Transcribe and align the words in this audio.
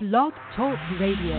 Blog 0.00 0.32
Talk 0.56 0.78
Radio. 0.98 1.36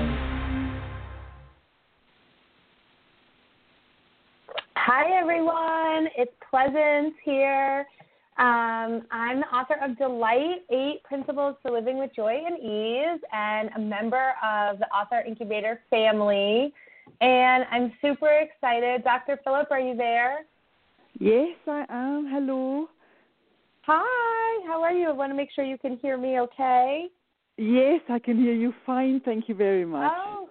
Hi, 4.75 5.19
everyone. 5.19 6.07
It's 6.15 6.31
Pleasance 6.47 7.15
here. 7.25 7.87
Um, 8.37 9.01
I'm 9.09 9.39
the 9.39 9.47
author 9.51 9.77
of 9.83 9.97
Delight 9.97 10.61
Eight 10.69 11.01
Principles 11.03 11.55
for 11.63 11.71
Living 11.71 11.97
with 11.97 12.11
Joy 12.15 12.39
and 12.45 12.59
Ease 12.59 13.19
and 13.33 13.71
a 13.75 13.79
member 13.79 14.33
of 14.43 14.77
the 14.77 14.85
Author 14.89 15.23
Incubator 15.27 15.79
family. 15.89 16.71
And 17.19 17.65
I'm 17.71 17.91
super 17.99 18.29
excited. 18.29 19.03
Dr. 19.03 19.39
Philp, 19.43 19.71
are 19.71 19.79
you 19.79 19.97
there? 19.97 20.45
Yes, 21.19 21.57
I 21.65 21.85
am. 21.89 22.29
Hello. 22.31 22.87
Hi, 23.87 24.67
how 24.67 24.83
are 24.83 24.93
you? 24.93 25.09
I 25.09 25.13
want 25.13 25.31
to 25.31 25.35
make 25.35 25.49
sure 25.55 25.65
you 25.65 25.79
can 25.79 25.97
hear 25.97 26.15
me 26.15 26.39
okay. 26.41 27.09
Yes, 27.57 28.01
I 28.09 28.19
can 28.19 28.37
hear 28.37 28.53
you 28.53 28.73
fine. 28.85 29.21
Thank 29.23 29.47
you 29.49 29.55
very 29.55 29.85
much. 29.85 30.11
Oh, 30.15 30.49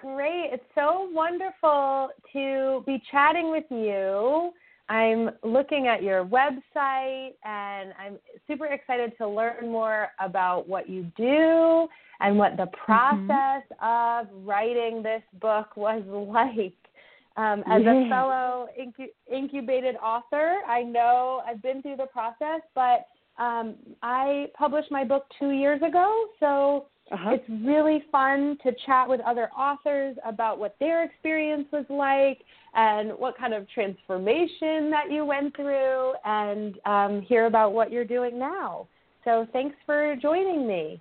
great. 0.00 0.50
It's 0.52 0.64
so 0.74 1.08
wonderful 1.12 2.10
to 2.32 2.82
be 2.86 3.02
chatting 3.10 3.50
with 3.50 3.64
you. 3.70 4.52
I'm 4.88 5.30
looking 5.42 5.86
at 5.86 6.02
your 6.02 6.24
website 6.24 7.30
and 7.44 7.94
I'm 7.98 8.18
super 8.46 8.66
excited 8.66 9.12
to 9.18 9.28
learn 9.28 9.70
more 9.70 10.08
about 10.20 10.68
what 10.68 10.88
you 10.88 11.10
do 11.16 11.88
and 12.20 12.36
what 12.36 12.56
the 12.56 12.64
mm-hmm. 12.64 12.84
process 12.84 13.62
mm-hmm. 13.80 14.28
of 14.30 14.46
writing 14.46 15.02
this 15.02 15.22
book 15.40 15.76
was 15.76 16.02
like. 16.06 16.74
Um, 17.34 17.64
as 17.66 17.80
yeah. 17.82 18.04
a 18.04 18.08
fellow 18.10 18.68
incu- 18.78 19.34
incubated 19.34 19.96
author, 19.96 20.56
I 20.68 20.82
know 20.82 21.42
I've 21.46 21.62
been 21.62 21.80
through 21.80 21.96
the 21.96 22.06
process, 22.12 22.60
but 22.74 23.06
um, 23.38 23.74
I 24.02 24.48
published 24.56 24.90
my 24.90 25.04
book 25.04 25.24
two 25.38 25.50
years 25.50 25.80
ago, 25.82 26.26
so 26.40 26.86
uh-huh. 27.10 27.30
it's 27.32 27.66
really 27.66 28.04
fun 28.12 28.58
to 28.62 28.72
chat 28.86 29.08
with 29.08 29.20
other 29.20 29.50
authors 29.50 30.16
about 30.24 30.58
what 30.58 30.76
their 30.80 31.04
experience 31.04 31.66
was 31.72 31.84
like 31.88 32.40
and 32.74 33.12
what 33.18 33.36
kind 33.36 33.52
of 33.52 33.68
transformation 33.70 34.90
that 34.90 35.10
you 35.10 35.24
went 35.24 35.54
through, 35.56 36.14
and 36.24 36.78
um, 36.86 37.22
hear 37.22 37.46
about 37.46 37.72
what 37.72 37.90
you're 37.90 38.04
doing 38.04 38.38
now. 38.38 38.86
So 39.24 39.46
thanks 39.52 39.76
for 39.86 40.16
joining 40.20 40.66
me. 40.66 41.00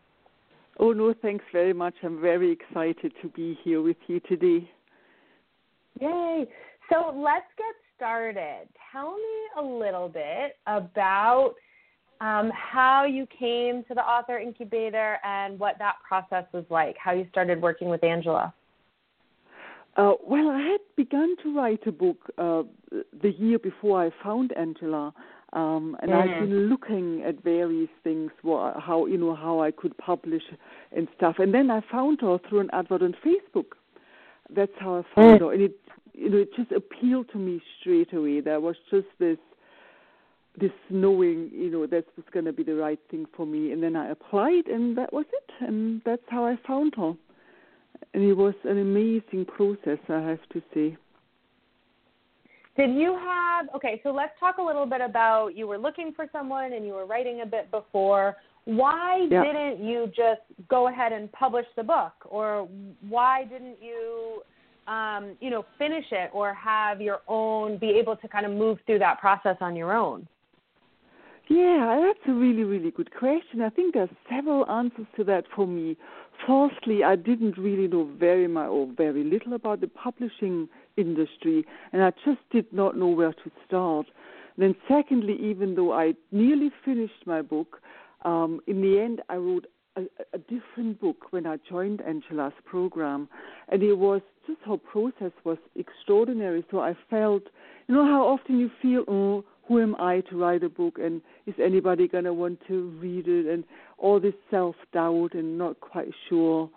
Oh, 0.79 0.93
no, 0.93 1.13
thanks 1.21 1.45
very 1.51 1.73
much. 1.73 1.93
I'm 2.03 2.21
very 2.21 2.51
excited 2.51 3.13
to 3.21 3.29
be 3.29 3.57
here 3.63 3.81
with 3.81 3.97
you 4.07 4.19
today. 4.21 4.69
Yay. 5.99 6.47
So 6.91 7.13
let's 7.15 7.45
get 7.57 7.75
started. 7.95 8.67
Tell 8.91 9.13
me 9.13 9.59
a 9.59 9.61
little 9.61 10.09
bit 10.09 10.57
about 10.67 11.53
um, 12.21 12.51
how 12.53 13.03
you 13.03 13.27
came 13.37 13.83
to 13.85 13.95
the 13.95 14.01
author 14.01 14.37
incubator 14.37 15.17
and 15.23 15.59
what 15.59 15.77
that 15.79 15.95
process 16.07 16.45
was 16.53 16.63
like, 16.69 16.95
how 16.97 17.11
you 17.11 17.25
started 17.31 17.61
working 17.61 17.89
with 17.89 18.03
Angela. 18.03 18.53
Uh, 19.97 20.13
well, 20.25 20.49
I 20.49 20.61
had 20.61 20.79
begun 20.95 21.35
to 21.43 21.53
write 21.53 21.85
a 21.87 21.91
book 21.91 22.31
uh, 22.37 22.63
the 23.21 23.31
year 23.37 23.59
before 23.59 24.05
I 24.05 24.11
found 24.23 24.53
Angela, 24.53 25.13
um, 25.51 25.97
and 26.01 26.11
mm. 26.11 26.15
I've 26.15 26.47
been 26.47 26.69
looking 26.69 27.23
at 27.23 27.43
various 27.43 27.89
things, 28.03 28.31
how 28.43 29.07
you 29.09 29.17
know 29.17 29.35
how 29.35 29.59
I 29.59 29.71
could 29.71 29.97
publish 29.97 30.43
and 30.95 31.09
stuff. 31.17 31.35
And 31.39 31.53
then 31.53 31.69
I 31.69 31.81
found 31.91 32.21
her 32.21 32.37
through 32.47 32.61
an 32.61 32.69
advert 32.71 33.01
on 33.01 33.15
Facebook. 33.25 33.73
That's 34.49 34.71
how 34.79 34.99
I 34.99 35.03
found 35.15 35.41
mm. 35.41 35.41
her, 35.41 35.53
and 35.53 35.61
it 35.63 35.77
you 36.13 36.29
know, 36.29 36.37
it 36.37 36.49
just 36.55 36.71
appealed 36.71 37.29
to 37.31 37.37
me 37.37 37.61
straight 37.79 38.13
away. 38.13 38.41
There 38.41 38.59
was 38.59 38.75
just 38.89 39.07
this 39.19 39.37
this 40.59 40.71
knowing, 40.89 41.49
you 41.53 41.69
know, 41.71 41.87
that 41.87 42.05
was 42.15 42.25
going 42.33 42.45
to 42.45 42.53
be 42.53 42.63
the 42.63 42.75
right 42.75 42.99
thing 43.09 43.25
for 43.35 43.45
me. 43.45 43.71
And 43.71 43.81
then 43.81 43.95
I 43.95 44.09
applied, 44.09 44.67
and 44.67 44.97
that 44.97 45.11
was 45.13 45.25
it. 45.31 45.65
And 45.65 46.01
that's 46.05 46.21
how 46.27 46.45
I 46.45 46.57
found 46.67 46.93
her. 46.97 47.13
And 48.13 48.23
it 48.23 48.33
was 48.33 48.55
an 48.63 48.79
amazing 48.79 49.45
process, 49.45 49.99
I 50.09 50.19
have 50.19 50.49
to 50.53 50.61
say. 50.73 50.97
Did 52.77 52.95
you 52.95 53.17
have, 53.17 53.67
okay, 53.75 53.99
so 54.03 54.11
let's 54.11 54.33
talk 54.39 54.57
a 54.57 54.61
little 54.61 54.85
bit 54.85 55.01
about 55.01 55.55
you 55.55 55.67
were 55.67 55.77
looking 55.77 56.13
for 56.15 56.25
someone 56.31 56.73
and 56.73 56.85
you 56.85 56.93
were 56.93 57.05
writing 57.05 57.41
a 57.41 57.45
bit 57.45 57.69
before. 57.69 58.37
Why 58.65 59.27
yeah. 59.29 59.43
didn't 59.43 59.85
you 59.85 60.07
just 60.07 60.41
go 60.69 60.87
ahead 60.87 61.11
and 61.11 61.31
publish 61.31 61.65
the 61.75 61.83
book? 61.83 62.13
Or 62.25 62.67
why 63.01 63.43
didn't 63.45 63.77
you 63.81 64.41
um, 64.87 65.37
you 65.39 65.49
know, 65.49 65.65
finish 65.77 66.05
it 66.11 66.31
or 66.33 66.53
have 66.53 67.01
your 67.01 67.21
own, 67.27 67.77
be 67.77 67.89
able 67.91 68.15
to 68.17 68.27
kind 68.27 68.45
of 68.45 68.51
move 68.51 68.79
through 68.85 68.99
that 68.99 69.19
process 69.19 69.57
on 69.61 69.75
your 69.75 69.95
own? 69.95 70.27
Yeah, 71.51 71.99
that's 72.01 72.29
a 72.29 72.33
really, 72.33 72.63
really 72.63 72.91
good 72.91 73.13
question. 73.13 73.61
I 73.61 73.69
think 73.69 73.93
there's 73.93 74.09
several 74.29 74.69
answers 74.69 75.05
to 75.17 75.25
that 75.25 75.43
for 75.53 75.67
me. 75.67 75.97
Firstly, 76.47 77.03
I 77.03 77.17
didn't 77.17 77.57
really 77.57 77.89
know 77.89 78.09
very 78.17 78.47
much 78.47 78.69
or 78.69 78.87
very 78.95 79.25
little 79.25 79.53
about 79.53 79.81
the 79.81 79.89
publishing 79.89 80.69
industry, 80.95 81.65
and 81.91 82.03
I 82.03 82.11
just 82.23 82.39
did 82.51 82.71
not 82.71 82.97
know 82.97 83.09
where 83.09 83.33
to 83.33 83.51
start. 83.67 84.05
Then, 84.57 84.75
secondly, 84.87 85.37
even 85.41 85.75
though 85.75 85.91
I 85.91 86.13
nearly 86.31 86.71
finished 86.85 87.25
my 87.25 87.41
book, 87.41 87.81
um, 88.23 88.61
in 88.67 88.81
the 88.81 89.01
end, 89.01 89.21
I 89.27 89.35
wrote 89.35 89.67
a, 89.97 90.03
a 90.33 90.37
different 90.37 91.01
book 91.01 91.33
when 91.33 91.45
I 91.45 91.57
joined 91.69 92.01
Angela's 92.01 92.53
program, 92.63 93.27
and 93.67 93.83
it 93.83 93.95
was 93.95 94.21
just 94.47 94.59
her 94.65 94.77
process 94.77 95.33
was 95.43 95.57
extraordinary. 95.75 96.63
So 96.71 96.79
I 96.79 96.95
felt, 97.09 97.43
you 97.87 97.95
know, 97.95 98.05
how 98.05 98.25
often 98.25 98.57
you 98.57 98.71
feel, 98.81 99.03
oh, 99.09 99.43
who 99.71 99.81
am 99.81 99.95
I 99.99 100.19
to 100.29 100.37
write 100.37 100.63
a 100.63 100.69
book, 100.69 100.97
and 100.99 101.21
is 101.47 101.55
anybody 101.63 102.05
gonna 102.05 102.33
want 102.33 102.59
to 102.67 102.89
read 103.01 103.29
it, 103.29 103.45
and 103.47 103.63
all 103.97 104.19
this 104.19 104.33
self 104.49 104.75
doubt 104.91 105.33
and 105.33 105.57
not 105.57 105.79
quite 105.79 106.11
sure 106.27 106.69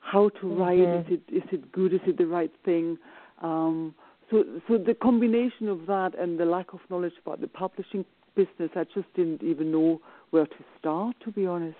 how 0.00 0.28
to 0.28 0.38
mm-hmm. 0.40 0.60
write. 0.60 0.78
Is 0.78 1.06
it 1.08 1.34
is 1.34 1.42
it 1.50 1.72
good? 1.72 1.94
Is 1.94 2.00
it 2.06 2.18
the 2.18 2.26
right 2.26 2.52
thing? 2.62 2.98
Um, 3.40 3.94
so 4.30 4.44
so 4.68 4.76
the 4.76 4.92
combination 4.92 5.68
of 5.68 5.86
that 5.86 6.10
and 6.18 6.38
the 6.38 6.44
lack 6.44 6.74
of 6.74 6.80
knowledge 6.90 7.14
about 7.24 7.40
the 7.40 7.48
publishing 7.48 8.04
business, 8.34 8.70
I 8.76 8.84
just 8.94 9.12
didn't 9.14 9.42
even 9.42 9.72
know 9.72 10.02
where 10.30 10.46
to 10.46 10.64
start, 10.78 11.16
to 11.24 11.32
be 11.32 11.46
honest. 11.46 11.76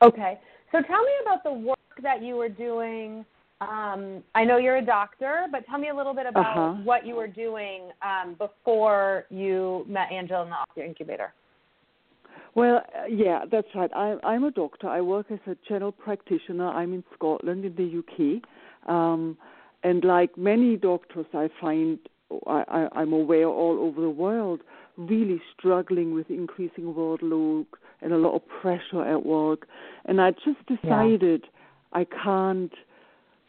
Okay. 0.00 0.40
So 0.72 0.80
tell 0.80 1.02
me 1.02 1.12
about 1.22 1.44
the 1.44 1.52
work 1.52 1.78
that 2.02 2.22
you 2.22 2.36
were 2.36 2.48
doing. 2.48 3.26
Um, 3.60 4.22
I 4.34 4.44
know 4.44 4.58
you're 4.58 4.76
a 4.76 4.84
doctor, 4.84 5.46
but 5.50 5.64
tell 5.66 5.78
me 5.78 5.88
a 5.88 5.94
little 5.94 6.14
bit 6.14 6.26
about 6.26 6.56
uh-huh. 6.56 6.82
what 6.82 7.06
you 7.06 7.14
were 7.14 7.28
doing 7.28 7.90
um, 8.02 8.34
before 8.34 9.26
you 9.30 9.84
met 9.88 10.10
Angela 10.12 10.42
in 10.42 10.50
the 10.50 10.56
author 10.56 10.82
incubator. 10.82 11.32
Well, 12.54 12.82
uh, 12.96 13.06
yeah, 13.08 13.44
that's 13.50 13.66
right. 13.74 13.90
I, 13.94 14.16
I'm 14.24 14.44
a 14.44 14.50
doctor. 14.50 14.88
I 14.88 15.00
work 15.00 15.26
as 15.30 15.38
a 15.46 15.56
general 15.68 15.92
practitioner. 15.92 16.68
I'm 16.68 16.92
in 16.92 17.04
Scotland, 17.14 17.64
in 17.64 17.74
the 17.74 17.98
UK. 18.00 18.88
Um, 18.88 19.36
and 19.82 20.04
like 20.04 20.36
many 20.36 20.76
doctors, 20.76 21.26
I 21.34 21.48
find 21.60 21.98
I, 22.46 22.64
I, 22.68 22.88
I'm 23.00 23.12
aware 23.12 23.46
all 23.46 23.78
over 23.80 24.00
the 24.00 24.10
world 24.10 24.60
really 24.96 25.40
struggling 25.56 26.14
with 26.14 26.30
increasing 26.30 26.94
workload 26.94 27.66
and 28.00 28.12
a 28.12 28.16
lot 28.16 28.34
of 28.34 28.42
pressure 28.60 29.02
at 29.04 29.24
work. 29.24 29.66
And 30.04 30.20
I 30.20 30.30
just 30.32 30.64
decided 30.66 31.42
yeah. 31.44 32.00
I 32.00 32.06
can't 32.22 32.72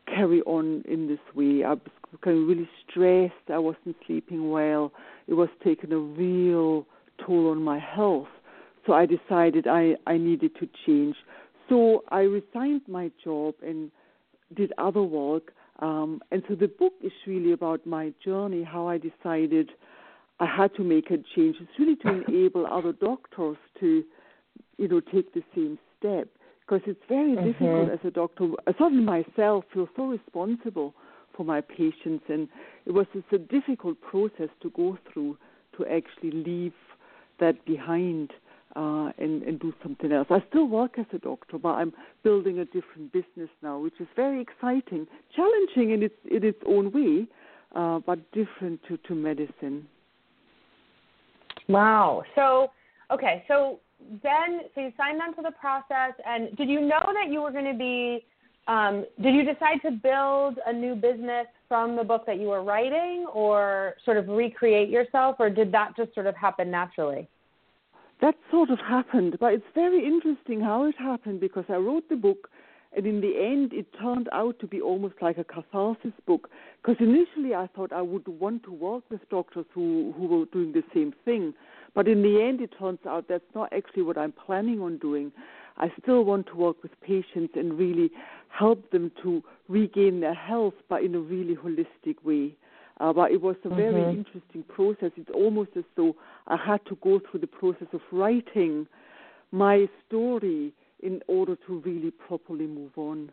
carry 0.08 0.42
on 0.42 0.84
in 0.88 1.08
this 1.08 1.20
way. 1.36 1.64
I 1.64 1.74
was 1.74 1.80
becoming 2.12 2.48
really 2.48 2.70
stressed. 2.88 3.50
I 3.52 3.58
wasn't 3.58 3.96
sleeping 4.06 4.50
well. 4.50 4.92
It 5.28 5.34
was 5.34 5.50
taking 5.64 5.92
a 5.92 5.98
real 5.98 6.86
toll 7.26 7.52
on 7.52 7.62
my 7.62 7.80
health. 7.80 8.28
So 8.86 8.94
I 8.94 9.06
decided 9.06 9.68
I, 9.68 9.96
I 10.08 10.18
needed 10.18 10.52
to 10.60 10.70
change. 10.86 11.16
So 11.70 12.04
I 12.10 12.22
resigned 12.22 12.82
my 12.88 13.12
job 13.24 13.56
and 13.66 13.92
did 14.56 14.72
other 14.78 15.02
work. 15.02 15.54
Um, 15.80 16.22
and 16.32 16.44
so 16.48 16.56
the 16.56 16.68
book 16.68 16.94
is 17.04 17.12
really 17.26 17.52
about 17.52 17.86
my 17.86 18.14
journey, 18.24 18.64
how 18.64 18.88
I 18.88 18.98
decided 18.98 19.72
I 20.40 20.46
had 20.46 20.74
to 20.76 20.84
make 20.84 21.10
a 21.12 21.18
change. 21.36 21.58
It's 21.60 21.80
really 21.80 21.96
to 21.98 22.24
enable 22.28 22.68
other 22.68 22.94
doctors 22.94 23.58
to, 23.80 24.04
you 24.78 24.88
know, 24.88 25.00
take 25.00 25.34
the 25.34 25.44
same 25.56 25.80
step 25.98 26.28
because 26.66 26.81
it's 26.88 27.02
very 27.08 27.36
mm-hmm. 27.36 27.45
difficult 27.45 27.92
as 27.92 28.00
a 28.04 28.12
doctor. 28.12 28.50
Certainly 28.78 29.04
myself 29.04 29.66
feel 29.74 29.88
so 29.95 30.07
responsible 30.07 30.94
for 31.36 31.44
my 31.44 31.62
patients, 31.62 32.24
and 32.30 32.48
it 32.86 32.92
was 32.92 33.06
just 33.13 33.25
a 33.31 33.38
difficult 33.38 34.00
process 34.01 34.50
to 34.62 34.69
go 34.72 34.98
through 35.12 35.38
to 35.78 35.86
actually 35.86 36.31
leave 36.31 36.74
that 37.39 37.66
behind 37.66 38.31
uh, 38.75 39.12
and, 39.18 39.44
and 39.44 39.60
do 39.60 39.74
something 39.84 40.12
else. 40.12 40.28
I 40.30 40.44
still 40.50 40.68
work 40.68 40.98
as 40.98 41.06
a 41.13 41.18
doctor, 41.18 41.57
but 41.57 41.69
I'm 41.69 41.94
building 42.24 42.60
a 42.60 42.66
different 42.66 43.12
business 43.12 43.50
now, 43.62 43.80
which 43.80 44.00
is 44.00 44.07
very 44.16 44.42
exciting, 44.42 45.07
challenging 45.36 45.92
in 45.92 46.04
its 46.04 46.16
in 46.30 46.44
its 46.44 46.60
own 46.66 46.92
way, 46.92 47.28
uh, 47.75 48.00
but 48.00 48.19
different 48.31 48.81
to, 48.88 48.98
to 48.98 49.16
medicine. 49.16 49.88
Wow. 51.68 52.24
So, 52.36 52.72
okay. 53.12 53.44
So 53.48 53.80
then, 54.24 54.62
so 54.74 54.81
you 54.81 54.94
signed 54.98 55.22
on 55.22 55.36
to 55.36 55.42
the 55.42 55.52
process, 55.52 56.13
and 56.28 56.56
did 56.56 56.69
you 56.69 56.81
know 56.81 57.02
that 57.13 57.31
you 57.31 57.42
were 57.42 57.52
going 57.52 57.72
to 57.72 57.78
be? 57.78 58.25
Um, 58.68 59.06
did 59.22 59.36
you 59.36 59.44
decide 59.44 59.81
to 59.84 59.92
build 59.92 60.57
a 60.66 60.74
new 60.74 60.96
business 60.96 61.46
from 61.68 61.96
the 61.96 62.04
book 62.04 62.25
that 62.25 62.40
you 62.40 62.48
were 62.48 62.63
writing, 62.63 63.25
or 63.34 63.96
sort 64.06 64.18
of 64.18 64.28
recreate 64.28 64.90
yourself, 64.90 65.36
or 65.40 65.50
did 65.50 65.72
that 65.72 65.96
just 65.96 66.13
sort 66.13 66.25
of 66.25 66.36
happen 66.36 66.72
naturally? 66.72 67.28
that 68.22 68.36
sort 68.52 68.69
of 68.69 68.80
happened. 68.80 69.38
But 69.40 69.54
it's 69.54 69.66
very 69.74 70.06
interesting 70.06 70.60
how 70.62 70.86
it 70.86 70.96
happened 70.98 71.40
because 71.40 71.66
I 71.69 71.75
wrote 71.75 72.08
the 72.10 72.16
book, 72.16 72.50
and 72.96 73.06
in 73.06 73.19
the 73.22 73.34
end, 73.38 73.74
it 73.74 73.88
turned 74.01 74.30
out 74.31 74.58
to 74.60 74.68
be 74.68 74.81
almost 74.81 75.16
like 75.22 75.38
a 75.38 75.44
catharsis 75.44 76.13
book. 76.25 76.50
Because 76.81 76.96
initially, 77.00 77.54
I 77.54 77.68
thought 77.75 77.92
I 77.92 78.01
would 78.01 78.28
want 78.28 78.63
to 78.63 78.72
work 78.72 79.04
with 79.10 79.28
doctors 79.30 79.66
who 79.74 80.13
who 80.18 80.28
were 80.28 80.46
doing 80.46 80.72
the 80.72 80.84
same 80.94 81.13
thing, 81.25 81.54
but 81.95 82.07
in 82.07 82.21
the 82.21 82.44
end, 82.44 82.62
it 82.62 82.71
turns 82.77 83.00
out 83.07 83.25
that's 83.27 83.44
not 83.56 83.71
actually 83.74 84.03
what 84.03 84.18
I'm 84.18 84.33
planning 84.33 84.81
on 84.81 84.97
doing. 84.97 85.31
I 85.77 85.92
still 86.01 86.24
want 86.24 86.47
to 86.47 86.56
work 86.56 86.83
with 86.83 86.92
patients 87.01 87.53
and 87.56 87.77
really 87.77 88.12
help 88.50 88.92
them 88.92 89.12
to 89.24 89.42
regain 89.68 90.19
their 90.19 90.33
health, 90.33 90.74
but 90.89 91.03
in 91.03 91.15
a 91.15 91.19
really 91.19 91.56
holistic 91.56 92.24
way. 92.24 92.56
Uh, 93.00 93.12
but 93.12 93.31
it 93.31 93.42
was 93.42 93.56
a 93.65 93.69
very 93.69 93.94
mm-hmm. 93.94 94.19
interesting 94.19 94.63
process. 94.63 95.12
It's 95.18 95.30
almost 95.33 95.71
as 95.75 95.83
though 95.97 96.15
I 96.47 96.57
had 96.57 96.86
to 96.88 96.97
go 97.01 97.19
through 97.19 97.42
the 97.42 97.47
process 97.47 97.88
of 97.92 98.01
writing 98.12 98.88
my 99.51 99.88
story 100.07 100.74
in 101.01 101.21
order 101.27 101.57
to 101.68 101.80
really 101.86 102.12
properly 102.12 102.68
move 102.68 102.91
on, 102.98 103.31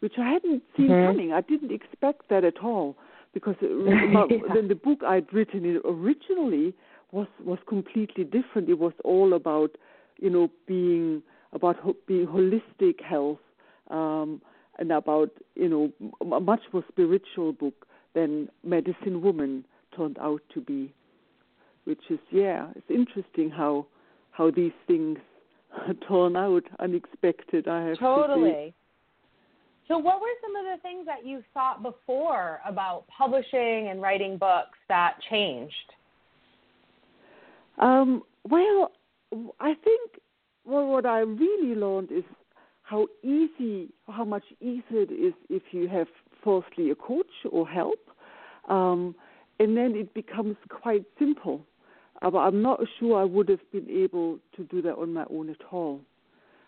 which 0.00 0.14
I 0.18 0.30
hadn't 0.30 0.62
seen 0.76 0.88
mm-hmm. 0.88 1.06
coming. 1.06 1.32
I 1.32 1.42
didn't 1.42 1.72
expect 1.72 2.28
that 2.30 2.44
at 2.44 2.58
all 2.62 2.96
because 3.34 3.54
yeah. 3.62 4.24
then 4.52 4.66
the 4.68 4.74
book 4.74 5.02
I'd 5.06 5.32
written 5.32 5.80
originally 5.84 6.74
was 7.12 7.26
was 7.44 7.58
completely 7.68 8.24
different. 8.24 8.68
It 8.68 8.78
was 8.78 8.92
all 9.04 9.34
about 9.34 9.76
you 10.18 10.30
know 10.30 10.50
being 10.66 11.22
about 11.52 11.76
ho- 11.76 11.96
being 12.06 12.26
holistic 12.26 13.02
health 13.02 13.38
um, 13.90 14.40
and 14.78 14.92
about 14.92 15.30
you 15.54 15.68
know 15.68 15.92
a 16.20 16.40
much 16.40 16.62
more 16.72 16.84
spiritual 16.88 17.52
book 17.52 17.86
than 18.14 18.48
Medicine 18.64 19.22
Woman 19.22 19.64
turned 19.96 20.18
out 20.18 20.42
to 20.54 20.60
be. 20.60 20.92
Which 21.84 22.02
is 22.10 22.18
yeah, 22.30 22.68
it's 22.76 22.90
interesting 22.90 23.50
how 23.50 23.86
how 24.30 24.50
these 24.50 24.72
things 24.86 25.18
turn 26.08 26.36
out 26.36 26.64
unexpected. 26.78 27.68
I 27.68 27.88
have 27.88 27.98
totally. 27.98 28.50
To. 28.50 28.72
So, 29.88 29.96
what 29.96 30.20
were 30.20 30.28
some 30.42 30.54
of 30.54 30.64
the 30.66 30.82
things 30.82 31.06
that 31.06 31.26
you 31.26 31.42
thought 31.54 31.82
before 31.82 32.60
about 32.66 33.04
publishing 33.08 33.88
and 33.88 34.02
writing 34.02 34.36
books 34.36 34.78
that 34.88 35.14
changed? 35.30 35.74
Um, 37.78 38.22
well, 38.48 38.92
I 39.60 39.74
think 39.84 40.20
well, 40.68 40.86
what 40.86 41.06
I 41.06 41.20
really 41.20 41.74
learned 41.74 42.12
is 42.12 42.24
how 42.82 43.06
easy, 43.22 43.88
how 44.06 44.24
much 44.24 44.44
easier 44.60 45.02
it 45.02 45.10
is 45.10 45.34
if 45.48 45.62
you 45.72 45.88
have 45.88 46.06
firstly 46.44 46.90
a 46.90 46.94
coach 46.94 47.26
or 47.50 47.66
help, 47.66 48.00
um, 48.68 49.14
and 49.58 49.76
then 49.76 49.94
it 49.94 50.12
becomes 50.14 50.56
quite 50.68 51.04
simple. 51.18 51.64
Uh, 52.20 52.30
but 52.30 52.38
I'm 52.38 52.62
not 52.62 52.80
sure 52.98 53.20
I 53.20 53.24
would 53.24 53.48
have 53.48 53.60
been 53.72 53.88
able 53.88 54.38
to 54.56 54.64
do 54.64 54.82
that 54.82 54.96
on 54.96 55.14
my 55.14 55.24
own 55.30 55.50
at 55.50 55.60
all. 55.70 56.00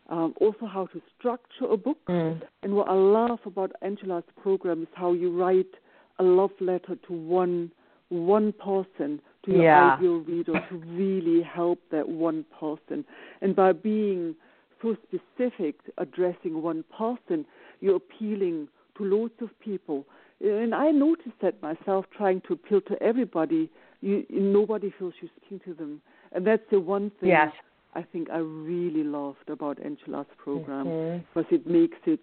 Um, 0.08 0.34
also, 0.40 0.66
how 0.66 0.86
to 0.86 1.02
structure 1.18 1.66
a 1.70 1.76
book. 1.76 1.98
Mm. 2.08 2.42
And 2.62 2.74
what 2.74 2.88
I 2.88 2.94
love 2.94 3.38
about 3.46 3.72
Angela's 3.82 4.24
program 4.42 4.82
is 4.82 4.88
how 4.94 5.12
you 5.12 5.36
write 5.36 5.70
a 6.18 6.22
love 6.22 6.50
letter 6.60 6.96
to 7.06 7.12
one 7.12 7.70
one 8.10 8.52
person 8.52 9.20
to 9.44 9.52
your 9.52 9.62
yeah. 9.62 9.94
ideal 9.94 10.18
reader 10.18 10.52
to 10.52 10.76
really 10.76 11.42
help 11.42 11.80
that 11.90 12.08
one 12.08 12.44
person. 12.58 13.04
And 13.40 13.56
by 13.56 13.72
being 13.72 14.34
so 14.82 14.96
specific, 15.06 15.76
addressing 15.98 16.62
one 16.62 16.84
person, 16.96 17.46
you're 17.80 17.96
appealing 17.96 18.68
to 18.98 19.04
loads 19.04 19.34
of 19.40 19.48
people. 19.60 20.04
And 20.40 20.74
I 20.74 20.90
noticed 20.90 21.40
that 21.42 21.60
myself 21.62 22.06
trying 22.16 22.42
to 22.42 22.54
appeal 22.54 22.80
to 22.82 23.02
everybody, 23.02 23.70
you, 24.00 24.26
nobody 24.30 24.92
feels 24.98 25.14
you're 25.20 25.30
speaking 25.38 25.60
to 25.66 25.74
them. 25.74 26.02
And 26.32 26.46
that's 26.46 26.62
the 26.70 26.80
one 26.80 27.10
thing 27.20 27.30
yes. 27.30 27.52
I 27.94 28.02
think 28.02 28.30
I 28.30 28.38
really 28.38 29.02
loved 29.02 29.48
about 29.48 29.78
Angela's 29.84 30.26
program 30.38 30.86
mm-hmm. 30.86 31.24
because 31.34 31.50
it 31.50 31.66
makes 31.66 31.98
it. 32.06 32.20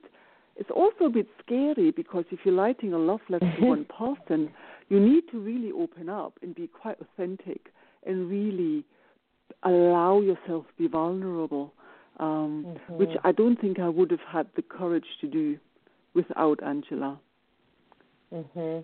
It's 0.56 0.72
also 0.72 1.06
a 1.06 1.10
bit 1.10 1.28
scary 1.46 1.92
because 1.92 2.26
if 2.32 2.40
you're 2.44 2.56
writing 2.56 2.94
a 2.94 2.98
love 2.98 3.20
letter 3.30 3.54
to 3.60 3.66
one 3.66 3.86
person, 3.86 4.50
you 4.90 5.00
need 5.00 5.24
to 5.32 5.40
really 5.40 5.72
open 5.72 6.10
up 6.10 6.34
and 6.42 6.56
be 6.56 6.68
quite 6.68 6.98
authentic 7.02 7.72
and 8.06 8.30
really 8.30 8.86
allow 9.64 10.22
yourself 10.22 10.66
to 10.68 10.74
be 10.78 10.88
vulnerable, 10.88 11.74
um, 12.20 12.66
mm-hmm. 12.68 12.94
which 12.98 13.10
I 13.24 13.32
don't 13.32 13.60
think 13.60 13.80
I 13.80 13.90
would 13.90 14.12
have 14.12 14.26
had 14.28 14.48
the 14.56 14.62
courage 14.62 15.06
to 15.22 15.28
do 15.28 15.58
without 16.14 16.62
Angela. 16.64 17.20
Mhm. 18.34 18.84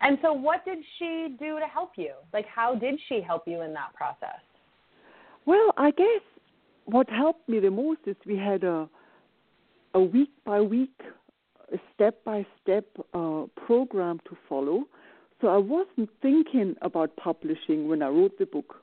And 0.00 0.18
so, 0.20 0.32
what 0.32 0.64
did 0.64 0.84
she 0.98 1.36
do 1.38 1.58
to 1.58 1.66
help 1.66 1.96
you? 1.96 2.14
Like, 2.32 2.46
how 2.46 2.74
did 2.74 3.00
she 3.08 3.20
help 3.20 3.46
you 3.46 3.60
in 3.60 3.72
that 3.74 3.94
process? 3.94 4.40
Well, 5.46 5.72
I 5.76 5.90
guess 5.92 6.22
what 6.86 7.08
helped 7.08 7.48
me 7.48 7.60
the 7.60 7.70
most 7.70 8.00
is 8.06 8.16
we 8.26 8.36
had 8.36 8.64
a 8.64 8.88
a 9.94 10.00
week 10.00 10.30
by 10.44 10.60
week, 10.60 11.02
step 11.94 12.24
by 12.24 12.46
step 12.62 12.86
uh, 13.12 13.44
program 13.66 14.18
to 14.28 14.36
follow 14.48 14.84
so 15.42 15.48
I 15.48 15.58
wasn't 15.58 16.08
thinking 16.22 16.76
about 16.80 17.16
publishing 17.16 17.88
when 17.88 18.00
I 18.00 18.08
wrote 18.08 18.38
the 18.38 18.46
book. 18.46 18.76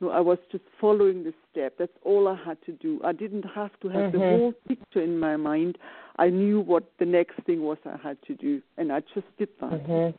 No, 0.00 0.10
I 0.10 0.18
was 0.18 0.38
just 0.50 0.64
following 0.80 1.22
the 1.22 1.32
step. 1.50 1.74
That's 1.78 1.96
all 2.02 2.26
I 2.26 2.36
had 2.44 2.58
to 2.66 2.72
do. 2.72 3.00
I 3.04 3.12
didn't 3.12 3.44
have 3.54 3.70
to 3.82 3.88
have 3.88 4.10
mm-hmm. 4.10 4.18
the 4.18 4.24
whole 4.24 4.52
picture 4.66 5.00
in 5.00 5.20
my 5.20 5.36
mind. 5.36 5.78
I 6.16 6.28
knew 6.28 6.60
what 6.60 6.90
the 6.98 7.06
next 7.06 7.36
thing 7.46 7.62
was 7.62 7.78
I 7.86 7.96
had 8.02 8.18
to 8.26 8.34
do, 8.34 8.60
and 8.76 8.92
I 8.92 9.00
just 9.14 9.28
did 9.38 9.48
that. 9.60 9.70
Mm-hmm. 9.70 10.16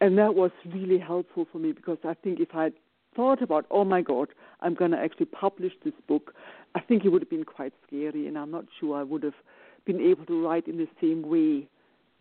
And 0.00 0.18
that 0.18 0.34
was 0.34 0.50
really 0.66 0.98
helpful 0.98 1.46
for 1.50 1.58
me 1.58 1.70
because 1.70 1.98
I 2.04 2.14
think 2.14 2.40
if 2.40 2.48
I 2.52 2.72
thought 3.14 3.40
about, 3.42 3.64
oh 3.70 3.84
my 3.84 4.02
God, 4.02 4.28
I'm 4.60 4.74
going 4.74 4.90
to 4.90 4.98
actually 4.98 5.26
publish 5.26 5.72
this 5.84 5.94
book, 6.08 6.34
I 6.74 6.80
think 6.80 7.04
it 7.04 7.10
would 7.10 7.22
have 7.22 7.30
been 7.30 7.44
quite 7.44 7.72
scary, 7.86 8.26
and 8.26 8.36
I'm 8.36 8.50
not 8.50 8.64
sure 8.80 8.98
I 8.98 9.04
would 9.04 9.22
have 9.22 9.38
been 9.86 10.00
able 10.00 10.26
to 10.26 10.44
write 10.44 10.66
in 10.66 10.78
the 10.78 10.88
same 11.00 11.22
way 11.22 11.68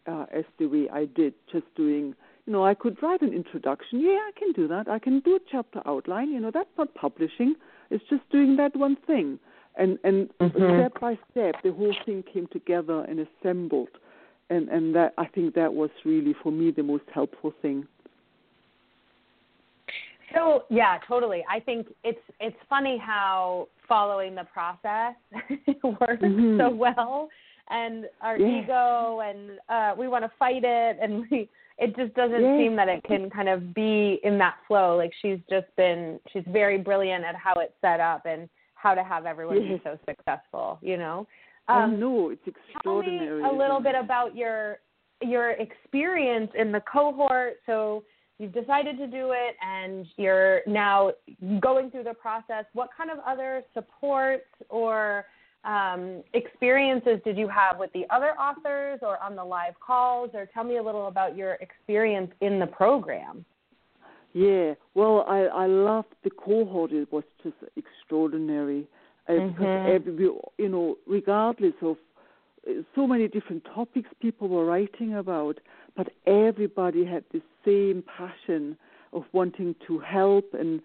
uh, 0.07 0.27
as 0.31 0.45
the 0.59 0.67
way 0.67 0.87
I 0.93 1.05
did, 1.05 1.33
just 1.51 1.65
doing 1.75 2.13
know, 2.53 2.65
I 2.65 2.73
could 2.73 3.01
write 3.01 3.21
an 3.21 3.33
introduction. 3.33 4.01
Yeah, 4.01 4.11
I 4.11 4.31
can 4.37 4.51
do 4.51 4.67
that. 4.67 4.87
I 4.87 4.99
can 4.99 5.19
do 5.21 5.35
a 5.35 5.39
chapter 5.51 5.81
outline. 5.85 6.31
You 6.31 6.39
know, 6.39 6.51
that's 6.53 6.69
not 6.77 6.93
publishing. 6.93 7.55
It's 7.89 8.03
just 8.09 8.27
doing 8.29 8.55
that 8.57 8.75
one 8.75 8.97
thing. 9.07 9.39
And 9.77 9.97
and 10.03 10.29
mm-hmm. 10.39 10.79
step 10.79 11.01
by 11.01 11.17
step, 11.31 11.55
the 11.63 11.73
whole 11.73 11.95
thing 12.05 12.23
came 12.31 12.47
together 12.51 13.01
and 13.01 13.27
assembled. 13.27 13.89
And 14.49 14.69
and 14.69 14.95
that 14.95 15.13
I 15.17 15.25
think 15.25 15.55
that 15.55 15.73
was 15.73 15.89
really 16.05 16.35
for 16.41 16.51
me 16.51 16.71
the 16.71 16.83
most 16.83 17.05
helpful 17.13 17.53
thing. 17.61 17.87
So 20.33 20.63
yeah, 20.69 20.97
totally. 21.07 21.43
I 21.49 21.59
think 21.59 21.87
it's 22.03 22.19
it's 22.39 22.57
funny 22.69 22.97
how 22.97 23.67
following 23.87 24.35
the 24.35 24.45
process 24.45 25.15
works 25.83 26.21
mm-hmm. 26.21 26.59
so 26.59 26.69
well, 26.69 27.29
and 27.69 28.05
our 28.21 28.37
yeah. 28.37 28.63
ego 28.63 29.21
and 29.21 29.59
uh, 29.69 29.95
we 29.97 30.07
want 30.07 30.23
to 30.25 30.31
fight 30.37 30.63
it, 30.63 30.97
and 31.01 31.25
we 31.31 31.49
it 31.77 31.95
just 31.95 32.13
doesn't 32.13 32.41
yeah. 32.41 32.57
seem 32.57 32.75
that 32.77 32.87
it 32.87 33.03
can 33.03 33.29
kind 33.29 33.49
of 33.49 33.73
be 33.73 34.19
in 34.23 34.37
that 34.37 34.55
flow. 34.67 34.95
Like 34.95 35.11
she's 35.21 35.39
just 35.49 35.67
been 35.75 36.19
she's 36.31 36.43
very 36.47 36.77
brilliant 36.77 37.25
at 37.25 37.35
how 37.35 37.55
it's 37.55 37.73
set 37.81 37.99
up 37.99 38.25
and 38.25 38.47
how 38.75 38.93
to 38.93 39.03
have 39.03 39.25
everyone 39.25 39.61
yeah. 39.61 39.75
be 39.75 39.81
so 39.83 39.97
successful, 40.07 40.79
you 40.81 40.97
know. 40.97 41.27
Um, 41.67 41.77
I 41.77 41.87
know 41.95 42.29
it's 42.29 42.57
extraordinary. 42.75 43.41
Tell 43.41 43.51
me 43.51 43.57
a 43.57 43.61
little 43.61 43.81
bit 43.81 43.95
about 43.95 44.35
your 44.35 44.77
your 45.21 45.51
experience 45.51 46.51
in 46.57 46.71
the 46.71 46.81
cohort. 46.81 47.55
So 47.65 48.03
you've 48.37 48.53
decided 48.53 48.97
to 48.97 49.07
do 49.07 49.31
it 49.31 49.55
and 49.65 50.05
you're 50.17 50.61
now 50.67 51.11
going 51.59 51.89
through 51.89 52.03
the 52.03 52.13
process. 52.13 52.65
What 52.73 52.89
kind 52.95 53.09
of 53.09 53.17
other 53.25 53.63
supports 53.73 54.45
or 54.69 55.25
um, 55.65 56.23
experiences 56.33 57.19
did 57.25 57.37
you 57.37 57.47
have 57.47 57.79
with 57.79 57.91
the 57.93 58.05
other 58.09 58.31
authors 58.39 58.99
or 59.01 59.21
on 59.21 59.35
the 59.35 59.43
live 59.43 59.73
calls? 59.85 60.29
Or 60.33 60.45
tell 60.53 60.63
me 60.63 60.77
a 60.77 60.83
little 60.83 61.07
about 61.07 61.35
your 61.35 61.53
experience 61.55 62.31
in 62.41 62.59
the 62.59 62.67
program. 62.67 63.45
Yeah, 64.33 64.73
well, 64.93 65.25
I 65.27 65.43
I 65.43 65.65
loved 65.65 66.13
the 66.23 66.29
cohort. 66.29 66.91
It 66.91 67.11
was 67.11 67.23
just 67.43 67.55
extraordinary 67.75 68.87
uh, 69.27 69.31
mm-hmm. 69.31 69.47
because 69.49 69.91
every, 69.93 70.29
you 70.57 70.69
know, 70.69 70.97
regardless 71.07 71.73
of 71.81 71.97
uh, 72.67 72.81
so 72.95 73.07
many 73.07 73.27
different 73.27 73.63
topics 73.73 74.09
people 74.21 74.47
were 74.49 74.65
writing 74.65 75.15
about, 75.15 75.59
but 75.95 76.09
everybody 76.27 77.05
had 77.05 77.23
the 77.31 77.41
same 77.63 78.03
passion 78.17 78.77
of 79.13 79.23
wanting 79.31 79.73
to 79.87 79.99
help 79.99 80.53
and 80.53 80.81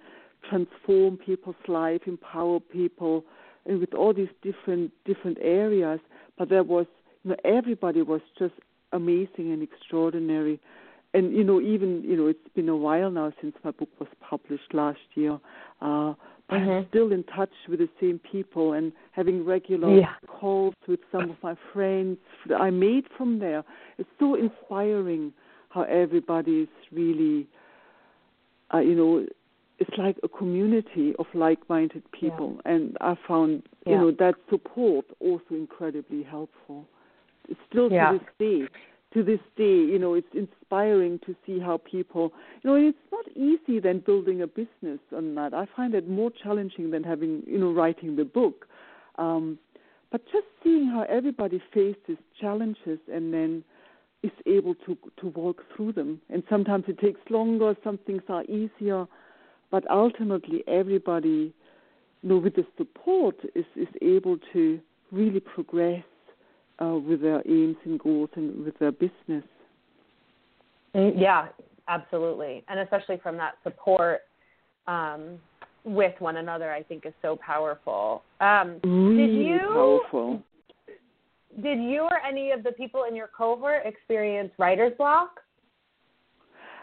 transform 0.49 1.17
people's 1.17 1.57
life, 1.69 2.03
empower 2.07 2.61
people, 2.61 3.25
with 3.67 3.95
all 3.95 4.13
these 4.13 4.29
different 4.43 4.93
different 5.05 5.39
areas. 5.41 6.01
But 6.39 6.49
there 6.49 6.63
was, 6.63 6.87
you 7.25 7.31
know, 7.31 7.37
everybody 7.45 8.03
was 8.03 8.21
just 8.39 8.55
amazing 8.93 9.53
and 9.53 9.63
extraordinary. 9.63 10.61
And 11.13 11.35
you 11.35 11.45
know, 11.45 11.61
even 11.61 12.03
you 12.05 12.17
know, 12.17 12.27
it's 12.29 12.39
been 12.55 12.69
a 12.69 12.77
while 12.77 13.11
now 13.11 13.33
since 13.41 13.55
my 13.65 13.73
book 13.73 13.89
was 13.99 14.09
published 14.21 14.73
last 14.73 15.01
year. 15.15 15.39
Uh, 15.81 16.15
but 16.49 16.59
mm-hmm. 16.59 16.71
I'm 16.71 16.87
still 16.89 17.13
in 17.13 17.23
touch 17.25 17.53
with 17.69 17.79
the 17.79 17.89
same 18.01 18.19
people 18.19 18.73
and 18.73 18.93
having 19.13 19.45
regular 19.45 19.97
yeah. 19.97 20.15
calls 20.27 20.75
with 20.89 20.99
some 21.13 21.31
of 21.31 21.37
my 21.45 21.55
friends 21.73 22.19
that 22.49 22.61
I 22.61 22.71
made 22.71 23.05
from 23.17 23.39
there. 23.39 23.63
It's 23.99 24.09
so 24.19 24.35
inspiring 24.35 25.33
how 25.69 25.83
everybody 25.83 26.63
is 26.63 26.69
really, 26.91 27.47
uh, 28.75 28.79
you 28.79 28.97
know, 28.97 29.27
it's 29.81 29.97
like 29.97 30.17
a 30.23 30.29
community 30.29 31.15
of 31.19 31.27
like-minded 31.35 32.03
people, 32.13 32.61
yeah. 32.65 32.73
and 32.73 32.97
I 33.01 33.17
found 33.27 33.63
you 33.87 33.97
know 33.97 34.11
that 34.13 34.35
support 34.51 35.07
also 35.21 35.53
incredibly 35.53 36.23
helpful. 36.23 36.87
Still 37.69 37.91
yeah. 37.91 38.13
to 38.13 38.19
this 38.19 38.29
day, 38.39 38.69
to 39.15 39.25
this 39.25 39.41
day, 39.57 39.65
you 39.65 39.99
know, 39.99 40.15
it's 40.15 40.29
inspiring 40.35 41.19
to 41.27 41.35
see 41.45 41.59
how 41.59 41.79
people, 41.79 42.33
you 42.63 42.71
know, 42.71 42.77
it's 42.77 42.99
not 43.11 43.27
easy 43.37 43.81
then 43.81 43.99
building 44.01 44.43
a 44.43 44.47
business 44.47 45.01
on 45.17 45.35
that. 45.35 45.53
I 45.53 45.67
find 45.75 45.95
it 45.95 46.09
more 46.09 46.31
challenging 46.31 46.91
than 46.91 47.03
having, 47.03 47.43
you 47.47 47.59
know, 47.59 47.73
writing 47.73 48.15
the 48.15 48.25
book. 48.25 48.67
Um, 49.17 49.59
but 50.13 50.25
just 50.27 50.47
seeing 50.63 50.87
how 50.87 51.03
everybody 51.09 51.61
faces 51.73 52.19
challenges 52.41 52.99
and 53.13 53.35
then 53.35 53.65
is 54.23 54.31
able 54.47 54.75
to 54.87 54.97
to 55.21 55.29
walk 55.29 55.63
through 55.75 55.93
them. 55.93 56.21
And 56.29 56.43
sometimes 56.49 56.85
it 56.87 56.99
takes 56.99 57.21
longer, 57.31 57.75
some 57.83 57.99
things 58.07 58.23
are 58.29 58.45
easier, 58.45 59.07
but 59.71 59.89
ultimately 59.91 60.65
everybody, 60.67 61.53
you 62.23 62.29
know, 62.29 62.39
with 62.39 62.57
the 62.57 62.67
support 62.77 63.37
is 63.55 63.65
is 63.77 63.89
able 64.03 64.37
to 64.53 64.81
really 65.13 65.41
progress 65.41 66.05
uh, 66.83 66.95
with 66.95 67.23
their 67.23 67.43
aims 67.49 67.77
and 67.85 67.99
goals 68.01 68.31
and 68.37 68.65
with 68.65 68.79
their 68.79 68.93
business. 68.93 69.45
Mm, 70.95 71.13
yeah, 71.17 71.49
absolutely, 71.89 72.65
and 72.69 72.81
especially 72.81 73.19
from 73.23 73.37
that 73.37 73.55
support 73.63 74.23
um, 74.87 75.39
with 75.85 76.15
one 76.21 76.37
another, 76.37 76.73
I 76.73 76.83
think 76.83 77.07
is 77.07 77.13
so 77.23 77.37
powerful. 77.37 78.23
Um, 78.41 78.81
really 78.85 79.17
did 79.17 79.47
you, 79.47 79.59
powerful. 79.73 80.43
Did 81.63 81.81
you 81.81 82.03
or 82.03 82.19
any 82.27 82.53
of 82.53 82.63
the 82.63 82.73
people 82.73 83.05
in 83.09 83.17
your 83.17 83.29
cohort 83.37 83.83
experience 83.85 84.53
writer's 84.59 84.93
block? 84.97 85.41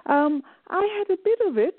Um, 0.07 0.41
I 0.69 0.87
had 0.97 1.13
a 1.13 1.17
bit 1.23 1.39
of 1.47 1.57
it. 1.57 1.77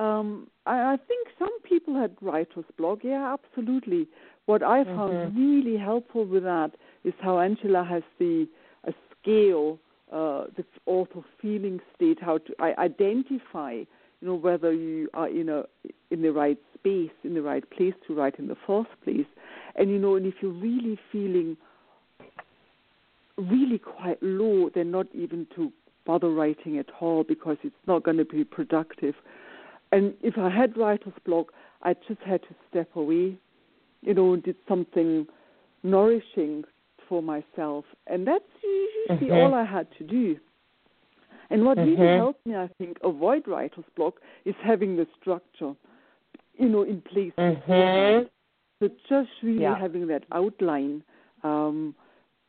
Um, 0.00 0.46
I, 0.64 0.94
I, 0.94 0.96
think 0.96 1.28
some 1.38 1.60
people 1.60 1.94
had 1.94 2.16
writer's 2.22 2.64
block. 2.78 3.00
Yeah, 3.02 3.36
absolutely. 3.36 4.08
What 4.46 4.62
I 4.62 4.84
found 4.84 5.12
mm-hmm. 5.12 5.38
really 5.38 5.76
helpful 5.76 6.24
with 6.24 6.42
that 6.44 6.70
is 7.04 7.12
how 7.20 7.38
Angela 7.38 7.84
has 7.84 8.02
the 8.18 8.48
a 8.84 8.94
scale, 9.20 9.78
uh, 10.10 10.44
the 10.56 10.64
author 10.86 11.20
feeling 11.42 11.80
state, 11.94 12.16
how 12.18 12.38
to 12.38 12.54
I 12.58 12.72
identify, 12.78 13.72
you 13.74 13.86
know, 14.22 14.36
whether 14.36 14.72
you 14.72 15.10
are 15.12 15.28
in 15.28 15.50
a 15.50 15.64
in 16.10 16.22
the 16.22 16.32
right 16.32 16.58
space, 16.78 17.12
in 17.22 17.34
the 17.34 17.42
right 17.42 17.68
place 17.68 17.94
to 18.06 18.14
write 18.14 18.38
in 18.38 18.48
the 18.48 18.56
first 18.66 18.90
place, 19.04 19.26
and 19.76 19.90
you 19.90 19.98
know, 19.98 20.16
and 20.16 20.24
if 20.24 20.34
you're 20.40 20.50
really 20.50 20.98
feeling 21.12 21.58
really 23.36 23.78
quite 23.78 24.22
low, 24.22 24.70
then 24.74 24.90
not 24.90 25.08
even 25.12 25.46
to 25.56 25.70
bother 26.06 26.30
writing 26.30 26.78
at 26.78 26.86
all 27.00 27.22
because 27.22 27.58
it's 27.62 27.74
not 27.86 28.02
going 28.02 28.16
to 28.16 28.24
be 28.24 28.44
productive. 28.44 29.14
And 29.92 30.14
if 30.22 30.38
I 30.38 30.48
had 30.48 30.76
writer's 30.76 31.12
block, 31.24 31.52
I 31.82 31.94
just 32.06 32.20
had 32.24 32.42
to 32.42 32.54
step 32.68 32.88
away, 32.94 33.36
you 34.02 34.14
know, 34.14 34.36
did 34.36 34.56
something 34.68 35.26
nourishing 35.82 36.64
for 37.08 37.22
myself, 37.22 37.84
and 38.06 38.26
that's 38.26 38.44
usually 38.62 39.28
mm-hmm. 39.28 39.32
all 39.32 39.54
I 39.54 39.64
had 39.64 39.88
to 39.98 40.04
do. 40.04 40.36
And 41.50 41.64
what 41.64 41.78
mm-hmm. 41.78 42.00
really 42.00 42.16
helped 42.16 42.46
me, 42.46 42.54
I 42.54 42.68
think, 42.78 42.98
avoid 43.02 43.48
writer's 43.48 43.84
block 43.96 44.20
is 44.44 44.54
having 44.62 44.96
the 44.96 45.06
structure, 45.20 45.74
you 46.56 46.68
know, 46.68 46.82
in 46.82 47.00
place. 47.00 47.32
Mm-hmm. 47.36 48.28
So 48.78 48.88
just 49.08 49.30
really 49.42 49.62
yeah. 49.62 49.76
having 49.78 50.06
that 50.06 50.24
outline, 50.32 51.02
um, 51.42 51.94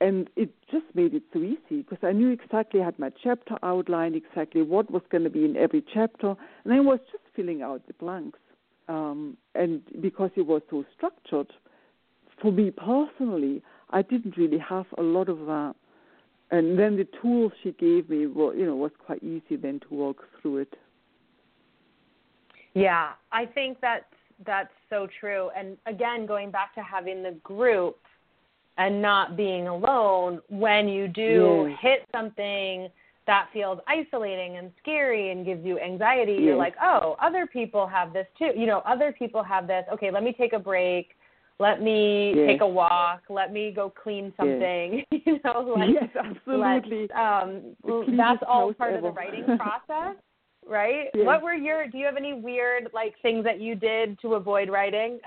and 0.01 0.29
it 0.36 0.50
just 0.72 0.86
made 0.96 1.13
it 1.13 1.22
so 1.31 1.39
easy 1.39 1.84
because 1.84 2.00
I 2.01 2.12
knew 2.12 2.31
exactly, 2.31 2.81
I 2.81 2.86
had 2.86 2.98
my 2.98 3.12
chapter 3.24 3.55
outlined, 3.62 4.15
exactly 4.15 4.63
what 4.63 4.89
was 4.89 5.03
going 5.12 5.24
to 5.24 5.29
be 5.29 5.46
in 5.46 5.55
every 5.55 5.84
chapter, 5.93 6.36
and 6.65 6.74
I 6.74 6.79
was 6.79 7.00
just 7.12 7.24
filling 7.36 7.62
out 7.62 7.86
the 7.86 7.93
blanks. 7.93 8.39
Um, 8.89 9.38
and 9.53 9.81
because 10.01 10.31
it 10.36 10.48
was 10.48 10.63
so 10.72 10.84
structured, 10.98 11.53
for 12.41 12.51
me 12.51 12.72
personally, 12.72 13.62
I 13.91 14.01
didn't 14.01 14.38
really 14.38 14.58
have 14.58 14.88
a 14.98 15.03
lot 15.03 15.29
of 15.29 15.38
that. 15.46 15.75
And 16.50 16.77
then 16.77 16.98
the 16.98 17.08
tools 17.22 17.51
she 17.62 17.72
gave 17.74 18.10
me 18.10 18.25
were, 18.25 18.55
you 18.55 18.65
know, 18.65 18.75
was 18.75 18.91
quite 19.05 19.24
easy 19.24 19.55
then 19.55 19.79
to 19.81 19.88
walk 19.91 20.24
through 20.41 20.58
it. 20.58 20.74
Yeah, 22.74 23.12
I 23.31 23.46
think 23.46 23.77
that's 23.81 24.05
that's 24.46 24.74
so 24.89 25.08
true. 25.20 25.51
And 25.55 25.77
again, 25.86 26.25
going 26.25 26.50
back 26.50 26.74
to 26.74 26.81
having 26.81 27.22
the 27.22 27.34
group 27.43 28.00
and 28.78 29.01
not 29.01 29.36
being 29.36 29.68
alone 29.68 30.40
when 30.50 30.88
you 30.88 31.08
do 31.08 31.68
yes. 31.70 31.80
hit 31.82 32.08
something 32.12 32.88
that 33.28 33.48
feels 33.54 33.80
isolating 33.88 34.58
and 34.58 34.72
scary 34.82 35.32
and 35.32 35.46
gives 35.46 35.63
you 35.63 35.80
anxiety, 35.80 36.34
yes. 36.34 36.42
you're 36.42 36.56
like, 36.56 36.75
oh, 36.82 37.16
other 37.22 37.46
people 37.46 37.86
have 37.86 38.13
this 38.13 38.25
too. 38.38 38.51
You 38.56 38.66
know, 38.66 38.80
other 38.80 39.13
people 39.18 39.44
have 39.44 39.68
this. 39.68 39.86
Okay, 39.94 40.12
let 40.12 40.24
me 40.24 40.34
take 40.34 40.54
a 40.54 40.60
break 40.60 41.16
let 41.62 41.80
me 41.80 42.34
yes. 42.36 42.48
take 42.48 42.62
a 42.62 42.68
walk, 42.68 43.22
let 43.30 43.54
me 43.54 43.72
go 43.72 43.94
clean 44.04 44.34
something, 44.36 45.04
you 45.12 45.40
know, 45.46 45.75
like 45.78 45.92
yes, 45.94 46.10
absolutely. 46.18 47.08
Um, 47.12 47.75
that's 48.18 48.42
all 48.48 48.74
part 48.74 48.96
of 48.96 49.04
the 49.04 49.12
writing 49.12 49.46
process, 49.58 50.16
right? 50.68 51.06
Yes. 51.13 51.24
What 51.24 51.44
were 51.44 51.54
your? 51.54 51.88
Do 51.88 52.00
you 52.00 52.06
have 52.08 52.18
any 52.18 52.34
weird 52.34 52.90
like 52.96 53.13
things 53.22 53.44
that 53.44 53.62
you 53.62 53.75
did 53.75 54.20
to 54.22 54.34
avoid 54.34 54.70
writing? 54.70 55.20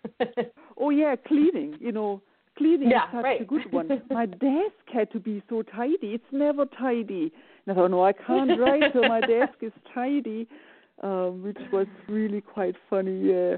oh 0.80 0.88
yeah, 0.88 1.14
cleaning. 1.14 1.76
You 1.78 1.92
know, 1.92 2.22
cleaning 2.56 2.90
yeah, 2.90 3.04
is 3.04 3.10
such 3.12 3.24
right. 3.24 3.40
a 3.40 3.44
good 3.44 3.72
one. 3.72 3.88
My 4.10 4.26
desk 4.26 4.74
had 4.92 5.10
to 5.12 5.20
be 5.20 5.42
so 5.48 5.62
tidy. 5.62 6.14
It's 6.14 6.24
never 6.32 6.66
tidy. 6.66 7.32
And 7.66 7.72
I 7.72 7.74
thought, 7.74 7.90
no, 7.90 8.04
I 8.04 8.12
can't 8.12 8.58
write 8.60 8.92
till 8.92 9.08
my 9.08 9.20
desk 9.20 9.54
is 9.60 9.72
tidy, 9.92 10.46
um, 11.02 11.42
which 11.42 11.58
was 11.72 11.86
really 12.08 12.40
quite 12.40 12.76
funny. 12.88 13.28
Yeah. 13.30 13.56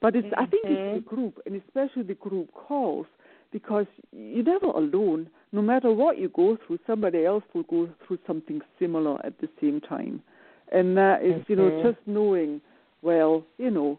But 0.00 0.14
it's, 0.14 0.26
mm-hmm. 0.28 0.40
I 0.40 0.46
think 0.46 0.64
it's 0.64 0.94
the 0.94 1.00
Mm-hmm. 1.00 1.14
group, 1.14 1.40
and 1.44 1.60
especially 1.66 2.04
the 2.04 2.14
group 2.14 2.52
calls, 2.54 3.06
because 3.50 3.86
you're 4.12 4.44
never 4.44 4.66
alone. 4.66 5.28
No 5.50 5.62
matter 5.62 5.90
what 5.90 6.18
you 6.18 6.28
go 6.28 6.56
through, 6.66 6.78
somebody 6.86 7.24
else 7.24 7.42
will 7.54 7.64
go 7.64 7.88
through 8.06 8.18
something 8.26 8.60
similar 8.78 9.24
at 9.26 9.40
the 9.40 9.48
same 9.60 9.80
time. 9.80 10.22
And 10.70 10.96
that 10.96 11.24
is, 11.24 11.34
mm-hmm. 11.34 11.52
you 11.52 11.56
know, 11.56 11.82
just 11.82 11.98
knowing, 12.06 12.60
well, 13.02 13.44
you 13.56 13.70
know, 13.70 13.98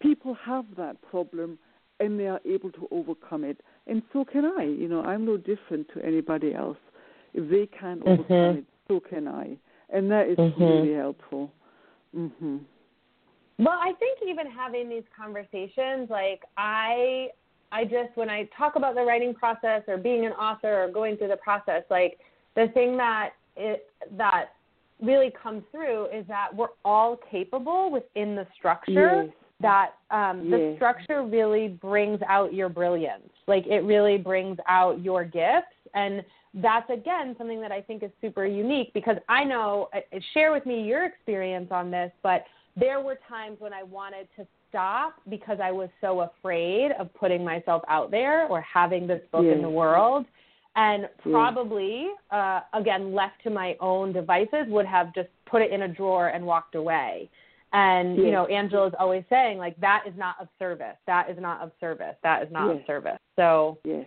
people 0.00 0.36
have 0.44 0.64
that 0.76 0.96
problem 1.08 1.58
and 2.00 2.18
they 2.18 2.26
are 2.26 2.40
able 2.44 2.70
to 2.72 2.88
overcome 2.90 3.44
it. 3.44 3.60
And 3.86 4.02
so 4.12 4.24
can 4.24 4.44
I. 4.44 4.64
You 4.64 4.88
know, 4.88 5.02
I'm 5.02 5.24
no 5.24 5.36
different 5.36 5.88
to 5.94 6.04
anybody 6.04 6.54
else. 6.54 6.78
If 7.34 7.50
they 7.50 7.66
can 7.78 8.00
overcome 8.06 8.26
mm-hmm. 8.28 8.58
it, 8.58 8.64
so 8.88 9.00
can 9.00 9.28
I. 9.28 9.56
And 9.90 10.10
that 10.10 10.28
is 10.28 10.36
Mm-hmm. 10.38 10.62
really 10.62 10.94
helpful. 10.94 11.52
Mhm. 12.14 12.60
Well, 13.58 13.78
I 13.80 13.92
think 13.98 14.20
even 14.26 14.46
having 14.50 14.88
these 14.88 15.02
conversations, 15.16 16.08
like 16.08 16.42
I, 16.56 17.30
I 17.72 17.84
just 17.84 18.14
when 18.14 18.30
I 18.30 18.48
talk 18.56 18.76
about 18.76 18.94
the 18.94 19.02
writing 19.02 19.34
process 19.34 19.82
or 19.88 19.96
being 19.96 20.24
an 20.26 20.32
author 20.32 20.84
or 20.84 20.88
going 20.88 21.16
through 21.16 21.28
the 21.28 21.38
process, 21.38 21.82
like 21.90 22.18
the 22.54 22.68
thing 22.68 22.96
that 22.98 23.30
it 23.56 23.90
that 24.16 24.50
really 25.02 25.32
comes 25.42 25.62
through 25.70 26.06
is 26.06 26.26
that 26.28 26.54
we're 26.54 26.68
all 26.84 27.18
capable 27.30 27.90
within 27.90 28.34
the 28.36 28.46
structure. 28.56 29.24
Yes. 29.24 29.34
That 29.60 29.90
um, 30.10 30.50
the 30.50 30.74
structure 30.76 31.24
really 31.24 31.68
brings 31.68 32.20
out 32.28 32.54
your 32.54 32.68
brilliance. 32.68 33.28
Like 33.48 33.66
it 33.66 33.82
really 33.82 34.16
brings 34.16 34.56
out 34.68 35.02
your 35.02 35.24
gifts, 35.24 35.74
and 35.94 36.22
that's 36.54 36.88
again 36.90 37.34
something 37.36 37.60
that 37.60 37.72
I 37.72 37.80
think 37.80 38.02
is 38.02 38.10
super 38.20 38.46
unique 38.46 38.92
because 38.94 39.16
I 39.28 39.42
know. 39.42 39.88
uh, 39.92 40.18
Share 40.32 40.52
with 40.52 40.64
me 40.64 40.82
your 40.82 41.04
experience 41.04 41.68
on 41.72 41.90
this, 41.90 42.12
but 42.22 42.44
there 42.76 43.00
were 43.00 43.18
times 43.28 43.56
when 43.58 43.72
I 43.72 43.82
wanted 43.82 44.28
to 44.36 44.46
stop 44.68 45.14
because 45.28 45.58
I 45.62 45.72
was 45.72 45.88
so 46.00 46.20
afraid 46.20 46.92
of 46.98 47.12
putting 47.14 47.44
myself 47.44 47.82
out 47.88 48.10
there 48.10 48.46
or 48.46 48.60
having 48.60 49.06
this 49.06 49.22
book 49.32 49.44
yes. 49.44 49.56
in 49.56 49.62
the 49.62 49.70
world. 49.70 50.26
And 50.76 51.08
probably, 51.22 52.06
uh, 52.30 52.60
again, 52.72 53.12
left 53.12 53.42
to 53.42 53.50
my 53.50 53.76
own 53.80 54.12
devices, 54.12 54.66
would 54.68 54.86
have 54.86 55.12
just 55.12 55.28
put 55.46 55.60
it 55.60 55.72
in 55.72 55.82
a 55.82 55.88
drawer 55.88 56.28
and 56.28 56.46
walked 56.46 56.76
away. 56.76 57.28
And, 57.72 58.16
yes. 58.16 58.24
you 58.24 58.30
know, 58.32 58.46
Angela 58.46 58.86
is 58.86 58.94
always 58.98 59.24
saying, 59.28 59.58
like, 59.58 59.78
that 59.80 60.04
is 60.06 60.14
not 60.16 60.36
of 60.40 60.48
service. 60.58 60.96
That 61.06 61.28
is 61.30 61.36
not 61.38 61.60
of 61.60 61.70
service. 61.78 62.14
That 62.22 62.42
is 62.42 62.48
not 62.50 62.68
yes. 62.68 62.80
of 62.80 62.86
service. 62.86 63.18
So, 63.36 63.78
yes, 63.84 64.06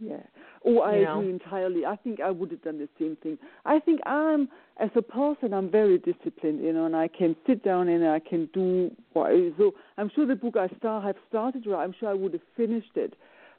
yeah. 0.00 0.16
Oh, 0.64 0.78
I 0.80 0.92
agree 0.92 1.04
know? 1.04 1.20
entirely. 1.20 1.84
I 1.84 1.96
think 1.96 2.20
I 2.20 2.30
would 2.30 2.50
have 2.52 2.62
done 2.62 2.78
the 2.78 2.88
same 2.98 3.16
thing. 3.22 3.36
I 3.64 3.80
think 3.80 4.00
I'm, 4.06 4.48
as 4.78 4.90
a 4.94 5.02
person, 5.02 5.52
I'm 5.52 5.70
very 5.70 5.98
disciplined, 5.98 6.62
you 6.62 6.72
know, 6.72 6.86
and 6.86 6.96
I 6.96 7.08
can 7.08 7.34
sit 7.46 7.64
down 7.64 7.88
and 7.88 8.06
I 8.06 8.20
can 8.20 8.48
do 8.54 8.90
what. 9.12 9.32
So 9.58 9.74
I'm 9.98 10.10
sure 10.14 10.24
the 10.24 10.36
book 10.36 10.56
I 10.56 10.68
start 10.78 11.04
have 11.04 11.16
started, 11.28 11.66
right. 11.66 11.82
I'm 11.82 11.94
sure 11.98 12.08
I 12.08 12.14
would 12.14 12.32
have 12.32 12.42
finished 12.56 12.92
it, 12.94 13.14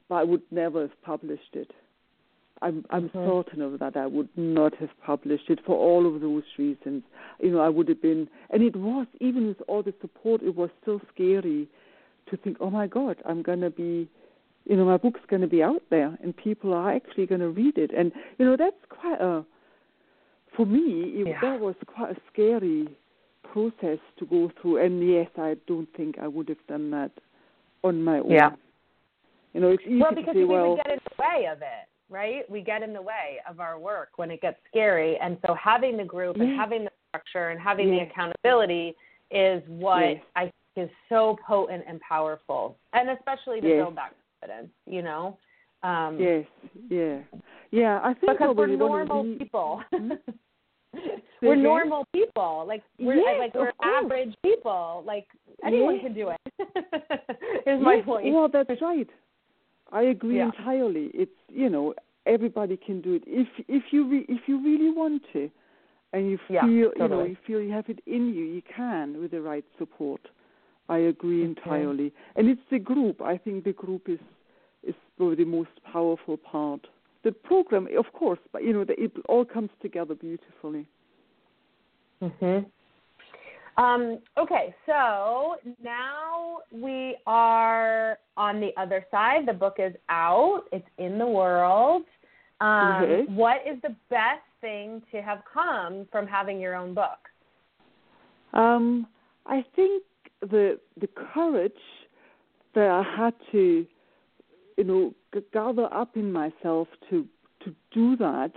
but 0.07 0.15
I 0.15 0.24
would 0.24 0.41
never 0.50 0.81
have 0.81 1.01
published 1.03 1.53
it. 1.53 1.72
I'm 2.63 2.86
I'm 2.89 3.10
Mhm. 3.10 3.25
certain 3.27 3.62
of 3.62 3.79
that. 3.79 3.96
I 3.98 4.08
would 4.08 4.29
not 4.36 4.74
have 4.75 4.89
published 5.01 5.50
it 5.50 5.60
for 5.65 5.75
all 5.77 6.05
of 6.08 6.22
those 6.22 6.43
reasons. 6.58 7.03
You 7.39 7.51
know, 7.51 7.60
I 7.60 7.70
would 7.70 7.88
have 7.89 8.01
been, 8.01 8.27
and 8.50 8.63
it 8.63 8.75
was 8.75 9.08
even 9.20 9.48
with 9.48 9.62
all 9.67 9.84
the 9.84 9.93
support, 10.01 10.41
it 10.41 10.55
was 10.55 10.70
still 10.82 11.01
scary 11.13 11.67
to 12.27 12.38
think, 12.38 12.58
oh 12.60 12.70
my 12.70 12.88
God, 12.88 13.17
I'm 13.25 13.41
gonna 13.41 13.70
be 13.70 14.08
you 14.65 14.77
know, 14.77 14.86
my 14.86 14.98
book's 14.98 15.20
going 15.27 15.41
to 15.41 15.48
be 15.48 15.62
out 15.62 15.82
there 15.89 16.17
and 16.24 16.36
people 16.36 16.74
are 16.74 16.91
actually 16.93 17.25
going 17.25 17.41
to 17.41 17.50
read 17.50 17.77
it. 17.77 17.91
And, 17.96 18.12
you 18.38 18.46
know, 18.46 18.55
that's 18.55 18.75
quite 18.89 19.20
a, 19.20 19.43
for 20.55 20.65
me, 20.65 21.20
it, 21.20 21.27
Yeah. 21.27 21.41
that 21.41 21.60
was 21.60 21.75
quite 21.86 22.12
a 22.12 22.22
scary 22.32 22.88
process 23.43 24.00
to 24.17 24.25
go 24.25 24.50
through. 24.62 24.77
And 24.77 25.05
yes, 25.05 25.29
I 25.38 25.58
don't 25.67 25.91
think 25.96 26.17
I 26.17 26.27
would 26.27 26.48
have 26.48 26.65
done 26.67 26.91
that 26.91 27.12
on 27.84 28.01
my 28.03 28.20
own. 28.20 28.32
Yeah. 28.32 28.51
You 29.53 29.62
know, 29.62 29.72
it's 29.72 29.84
easy 29.84 30.00
well, 30.00 30.12
to 30.12 30.15
because 30.15 30.34
say, 30.34 30.39
we 30.39 30.46
well, 30.46 30.75
get 30.77 30.91
in 30.91 31.00
the 31.03 31.22
way 31.22 31.48
of 31.51 31.62
it, 31.62 31.88
right? 32.13 32.50
We 32.50 32.62
get 32.62 32.84
in 32.84 32.93
the 32.93 33.01
way 33.01 33.39
of 33.50 33.60
our 33.60 33.79
work 33.79 34.10
when 34.17 34.29
it 34.32 34.39
gets 34.41 34.58
scary, 34.70 35.17
and 35.17 35.38
so 35.46 35.55
having 35.55 35.98
the 35.98 36.03
group 36.05 36.38
and 36.38 36.55
having 36.58 36.84
the 36.86 36.91
structure 37.10 37.50
and 37.50 37.60
having 37.60 37.89
the 37.91 38.00
accountability 38.01 38.96
is 39.32 39.62
what 39.67 40.01
Yes. 40.01 40.24
I 40.36 40.41
think 40.75 40.89
is 40.89 40.96
so 41.10 41.36
potent 41.46 41.84
and 41.88 42.00
powerful, 42.01 42.77
and 42.93 43.10
especially 43.10 43.60
to 43.62 43.67
Yes. 43.67 43.77
build 43.77 43.96
that 43.98 44.13
confidence. 44.39 44.72
You 44.86 45.01
know. 45.01 45.38
Um, 45.82 46.17
yes, 46.20 46.46
yeah, 46.89 47.20
yeah. 47.72 48.00
I 48.03 48.13
think 48.13 48.32
because 48.34 48.55
we're 48.55 48.67
probably 48.67 48.75
one 48.77 49.01
of 49.01 49.08
normal 49.10 49.24
the- 49.34 49.39
people. 49.39 49.84
Hmm? 49.91 50.12
we're 51.41 51.55
normal 51.55 52.05
people. 52.13 52.63
Like 52.67 52.84
we're 53.00 53.15
Yes, 53.15 53.39
like 53.39 53.53
we're 53.55 53.72
average 53.84 54.34
people. 54.43 55.03
Like 55.05 55.27
anyone 55.65 55.96
Yes. 55.96 56.03
can 56.03 56.13
do 56.13 56.29
it. 56.29 56.39
is 57.67 57.82
my 57.82 58.01
point. 58.01 58.34
Well, 58.34 58.48
that's 58.48 58.70
right. 58.82 59.10
I 59.93 60.03
agree 60.15 60.38
Yeah. 60.38 60.45
entirely. 60.51 61.05
It's 61.13 61.39
you 61.50 61.69
know 61.69 61.93
everybody 62.25 62.75
can 62.77 63.00
do 63.01 63.13
it 63.13 63.23
if 63.27 63.47
if 63.67 63.83
you 63.93 64.01
re- 64.09 64.25
if 64.27 64.41
you 64.47 64.57
really 64.69 64.91
want 64.91 65.21
to, 65.33 65.50
and 66.13 66.29
you 66.31 66.38
feel 66.47 66.55
Yeah, 66.55 66.67
you 67.03 67.07
know 67.07 67.23
you 67.25 67.38
feel 67.47 67.62
you 67.62 67.71
have 67.71 67.89
it 67.89 68.00
in 68.05 68.33
you. 68.33 68.43
You 68.43 68.62
can 68.75 69.21
with 69.21 69.31
the 69.31 69.41
right 69.41 69.65
support. 69.77 70.21
I 70.89 70.97
agree 71.13 71.41
Okay. 71.43 71.50
entirely, 71.51 72.12
and 72.35 72.50
it's 72.50 72.67
the 72.69 72.79
group. 72.79 73.21
I 73.21 73.38
think 73.38 73.63
the 73.63 73.73
group 73.73 74.09
is 74.09 74.19
is 74.83 74.95
probably 75.17 75.35
the 75.43 75.45
most 75.59 75.73
powerful 75.93 76.38
part. 76.38 76.88
The 77.23 77.31
program, 77.31 77.88
of 77.97 78.12
course, 78.13 78.39
but 78.51 78.63
you 78.65 78.73
know 78.73 78.83
the, 78.83 78.95
it 79.01 79.12
all 79.29 79.45
comes 79.45 79.69
together 79.81 80.15
beautifully. 80.15 80.85
Mhm. 82.21 82.65
Um, 83.77 84.20
okay, 84.38 84.75
so 84.86 85.56
now 85.82 86.60
we 86.72 87.18
are 87.25 88.20
on 88.38 88.60
the 88.60 88.70
other 88.77 89.06
side. 89.10 89.48
The 89.48 89.53
book 89.53 89.77
is 89.80 89.94
out. 90.10 90.63
It's 90.72 90.88
in 90.98 91.18
the 91.18 91.25
world. 91.25 92.03
Um, 92.62 93.03
Mhm. 93.03 93.30
What 93.30 93.65
is 93.65 93.82
the 93.82 93.96
best 94.10 94.46
thing 94.62 95.01
to 95.12 95.22
have 95.22 95.44
come 95.46 96.06
from 96.12 96.27
having 96.27 96.60
your 96.60 96.75
own 96.75 96.94
book? 96.94 97.30
Um, 98.53 99.08
I 99.48 99.63
think 99.75 100.03
the 100.42 100.80
the 100.98 101.08
courage 101.08 101.84
that 102.74 102.89
I 102.89 103.01
had 103.01 103.34
to, 103.51 103.86
you 104.77 104.84
know, 104.84 105.13
g- 105.34 105.44
gather 105.51 105.92
up 105.92 106.15
in 106.15 106.32
myself 106.32 106.88
to 107.10 107.27
to 107.62 107.75
do 107.92 108.15
that 108.18 108.51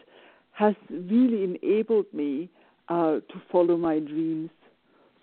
has 0.53 0.75
really 0.91 1.45
enabled 1.45 2.13
me 2.13 2.49
uh, 2.89 3.21
to 3.21 3.41
follow 3.51 3.77
my 3.77 3.99
dreams. 3.99 4.51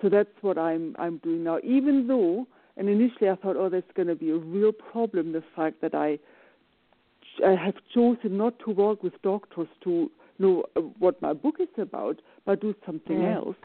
So 0.03 0.09
that's 0.09 0.29
what 0.41 0.57
I'm 0.57 0.95
I'm 0.99 1.17
doing 1.19 1.43
now. 1.45 1.59
Even 1.63 2.07
though, 2.07 2.45
and 2.75 2.89
initially 2.89 3.29
I 3.29 3.35
thought, 3.35 3.55
oh, 3.55 3.69
that's 3.69 3.91
going 3.95 4.09
to 4.09 4.15
be 4.15 4.31
a 4.31 4.35
real 4.35 4.73
problem. 4.73 5.31
The 5.31 5.43
fact 5.55 5.79
that 5.81 5.95
I 5.95 6.19
I 7.43 7.51
have 7.55 7.75
chosen 7.95 8.37
not 8.37 8.59
to 8.59 8.71
work 8.71 9.01
with 9.01 9.19
doctors 9.23 9.69
to 9.85 10.11
know 10.39 10.65
uh, 10.75 10.81
what 10.99 11.21
my 11.21 11.31
book 11.33 11.55
is 11.59 11.69
about, 11.77 12.21
but 12.45 12.59
do 12.59 12.75
something 12.85 13.19
Mm. 13.19 13.35
else. 13.35 13.55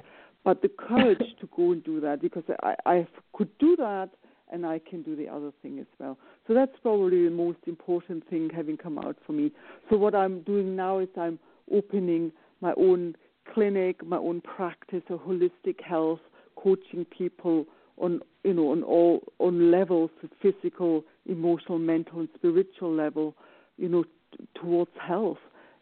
But 0.44 0.62
the 0.62 0.68
courage 0.68 1.26
to 1.40 1.48
go 1.54 1.72
and 1.72 1.82
do 1.84 2.00
that 2.00 2.22
because 2.22 2.44
I, 2.62 2.74
I 2.86 3.06
could 3.34 3.50
do 3.58 3.76
that 3.76 4.10
and 4.50 4.64
I 4.64 4.78
can 4.78 5.02
do 5.02 5.16
the 5.16 5.28
other 5.28 5.52
thing 5.60 5.78
as 5.80 5.86
well. 5.98 6.16
So 6.46 6.54
that's 6.54 6.72
probably 6.80 7.24
the 7.24 7.30
most 7.30 7.58
important 7.66 8.26
thing 8.30 8.48
having 8.48 8.76
come 8.76 8.96
out 8.98 9.16
for 9.26 9.32
me. 9.32 9.50
So 9.90 9.96
what 9.98 10.14
I'm 10.14 10.40
doing 10.42 10.74
now 10.76 11.00
is 11.00 11.08
I'm 11.18 11.38
opening 11.70 12.32
my 12.60 12.72
own 12.78 13.14
clinic, 13.54 14.04
my 14.04 14.16
own 14.16 14.40
practice 14.40 15.02
of 15.10 15.20
holistic 15.20 15.80
health, 15.82 16.20
coaching 16.56 17.04
people 17.06 17.66
on 17.96 18.20
you 18.44 18.54
know 18.54 18.70
on 18.70 18.82
all 18.82 19.22
on 19.38 19.70
levels, 19.70 20.10
physical, 20.40 21.04
emotional, 21.26 21.78
mental, 21.78 22.20
and 22.20 22.28
spiritual 22.36 22.92
level, 22.92 23.34
you 23.76 23.88
know, 23.88 24.04
t- 24.04 24.46
towards 24.54 24.90
health. 25.00 25.38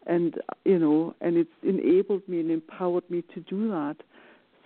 And 0.07 0.35
you 0.65 0.79
know, 0.79 1.15
and 1.21 1.37
it's 1.37 1.51
enabled 1.63 2.29
me 2.29 2.41
and 2.41 2.51
empowered 2.51 3.09
me 3.11 3.23
to 3.35 3.41
do 3.41 3.69
that. 3.69 3.97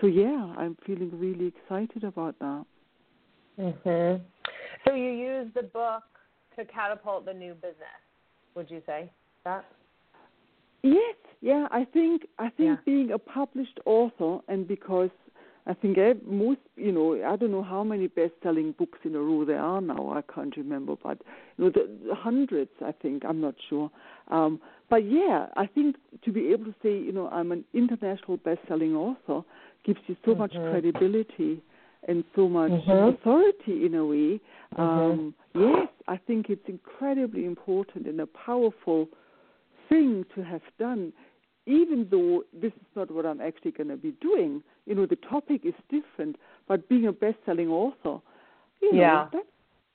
So 0.01 0.07
yeah, 0.07 0.55
I'm 0.57 0.77
feeling 0.87 1.11
really 1.19 1.47
excited 1.47 2.05
about 2.05 2.39
that. 2.41 2.65
Mhm. 3.59 4.21
So 4.85 4.95
you 4.95 5.11
use 5.11 5.53
the 5.55 5.63
book 5.63 6.05
to 6.57 6.65
catapult 6.65 7.25
the 7.25 7.35
new 7.35 7.55
business. 7.55 8.01
Would 8.55 8.71
you 8.71 8.83
say 8.87 9.11
that? 9.45 9.65
Yes, 10.83 11.17
yeah, 11.41 11.69
I 11.71 11.85
think 11.85 12.27
I 12.39 12.51
think 12.51 12.79
Yeah. 12.79 12.85
being 12.85 13.13
a 13.13 13.19
published 13.19 13.81
author 13.87 14.41
and 14.49 14.67
because 14.67 15.11
I 15.67 15.75
think 15.75 15.99
most, 16.27 16.61
you 16.77 16.91
know, 16.91 17.23
I 17.23 17.37
don't 17.37 17.51
know 17.53 17.63
how 17.63 17.85
many 17.85 18.07
best-selling 18.09 18.73
books 18.73 18.99
in 19.05 19.15
a 19.15 19.21
row 19.21 19.45
there 19.45 19.61
are 19.61 19.81
now. 19.81 20.11
I 20.11 20.23
can't 20.23 20.57
remember, 20.57 20.97
but 21.03 21.19
you 21.57 21.65
know, 21.65 21.71
the, 21.71 21.89
the 22.09 22.15
hundreds. 22.15 22.71
I 22.85 22.93
think 22.93 23.25
I'm 23.25 23.41
not 23.41 23.55
sure. 23.69 23.91
Um, 24.29 24.61
but 24.89 25.05
yeah, 25.05 25.47
I 25.57 25.67
think 25.67 25.97
to 26.25 26.33
be 26.33 26.49
able 26.49 26.65
to 26.65 26.75
say, 26.83 26.97
you 26.97 27.13
know, 27.13 27.29
I'm 27.29 27.53
an 27.53 27.65
international 27.75 28.39
best-selling 28.39 28.97
author 28.97 29.45
gives 29.85 30.01
you 30.07 30.17
so 30.25 30.35
much 30.35 30.53
Mhm. 30.55 30.71
credibility 30.71 31.63
and 32.09 32.25
so 32.35 32.49
much 32.49 32.73
Mhm. 32.73 33.15
authority 33.15 33.85
in 33.87 33.95
a 33.95 34.05
way. 34.05 34.41
Mhm. 34.77 34.81
Um, 34.81 35.35
yes, 35.55 35.89
I 36.09 36.17
think 36.17 36.49
it's 36.49 36.69
incredibly 36.69 37.45
important 37.45 38.07
and 38.07 38.21
a 38.21 38.27
powerful 38.27 39.09
thing 39.89 40.25
to 40.35 40.43
have 40.43 40.63
done, 40.79 41.13
even 41.67 42.09
though 42.11 42.43
this 42.53 42.73
is 42.73 42.87
not 42.97 43.11
what 43.11 43.27
I'm 43.27 43.41
actually 43.41 43.73
going 43.73 43.89
to 43.89 43.97
be 43.97 44.13
doing. 44.21 44.63
You 44.87 44.95
know, 44.95 45.07
the 45.07 45.17
topic 45.17 45.63
is 45.65 45.75
different, 45.91 46.37
but 46.67 46.89
being 46.89 47.07
a 47.07 47.13
best-selling 47.13 47.69
author, 47.69 48.21
you 48.81 48.93
know, 48.93 48.99
Yeah. 48.99 49.29
that's 49.33 49.47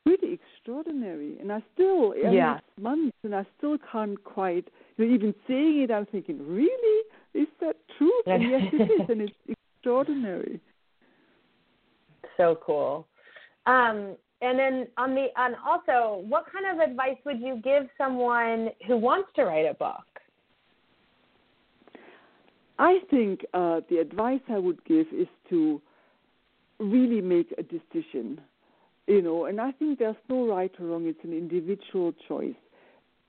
really 0.06 0.34
extraordinary. 0.34 1.38
And 1.39 1.51
I 1.51 1.62
still, 1.73 2.13
I 2.13 2.30
Yeah. 2.32 2.60
months, 2.80 3.17
and 3.23 3.36
I 3.36 3.45
still 3.58 3.78
can't 3.80 4.23
quite, 4.23 4.67
you 4.97 5.06
know, 5.06 5.13
even 5.13 5.34
saying 5.47 5.82
it, 5.82 5.91
I'm 5.91 6.06
thinking, 6.06 6.45
really? 6.47 7.04
Is 7.34 7.47
that 7.60 7.75
true? 7.97 8.21
And 8.28 8.49
yes, 8.49 8.62
it 8.71 8.89
is, 8.89 9.10
and 9.10 9.21
it's 9.21 9.36
extraordinary. 9.80 10.60
So 12.38 12.56
cool. 12.65 13.08
Um, 13.65 14.15
and 14.41 14.60
then 14.60 14.88
on 14.97 15.15
the 15.15 15.28
and 15.38 15.56
also, 15.65 16.23
what 16.28 16.45
kind 16.51 16.65
of 16.80 16.88
advice 16.88 17.17
would 17.25 17.39
you 17.39 17.60
give 17.63 17.89
someone 17.97 18.69
who 18.86 18.97
wants 18.97 19.30
to 19.36 19.45
write 19.45 19.65
a 19.65 19.73
book? 19.73 20.06
I 22.77 22.99
think 23.09 23.45
uh, 23.53 23.81
the 23.89 23.97
advice 23.97 24.41
I 24.49 24.59
would 24.59 24.83
give 24.85 25.07
is 25.13 25.27
to 25.49 25.81
really 26.79 27.21
make 27.21 27.53
a 27.57 27.63
decision, 27.63 28.41
you 29.07 29.21
know, 29.21 29.45
and 29.45 29.61
I 29.61 29.71
think 29.71 29.99
there's 29.99 30.15
no 30.29 30.47
right 30.47 30.71
or 30.79 30.88
wrong, 30.88 31.05
it's 31.07 31.23
an 31.23 31.31
individual 31.31 32.13
choice. 32.27 32.55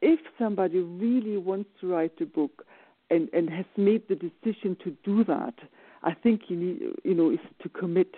If 0.02 0.20
somebody 0.38 0.80
really 0.80 1.36
wants 1.36 1.70
to 1.80 1.92
write 1.92 2.20
a 2.20 2.26
book 2.26 2.66
and, 3.10 3.28
and 3.32 3.48
has 3.50 3.66
made 3.76 4.02
the 4.08 4.16
decision 4.16 4.76
to 4.82 4.96
do 5.04 5.22
that, 5.24 5.54
I 6.02 6.12
think 6.14 6.42
you 6.48 6.56
need, 6.56 6.82
you 7.04 7.14
know, 7.14 7.30
is 7.30 7.38
to 7.62 7.68
commit 7.68 8.14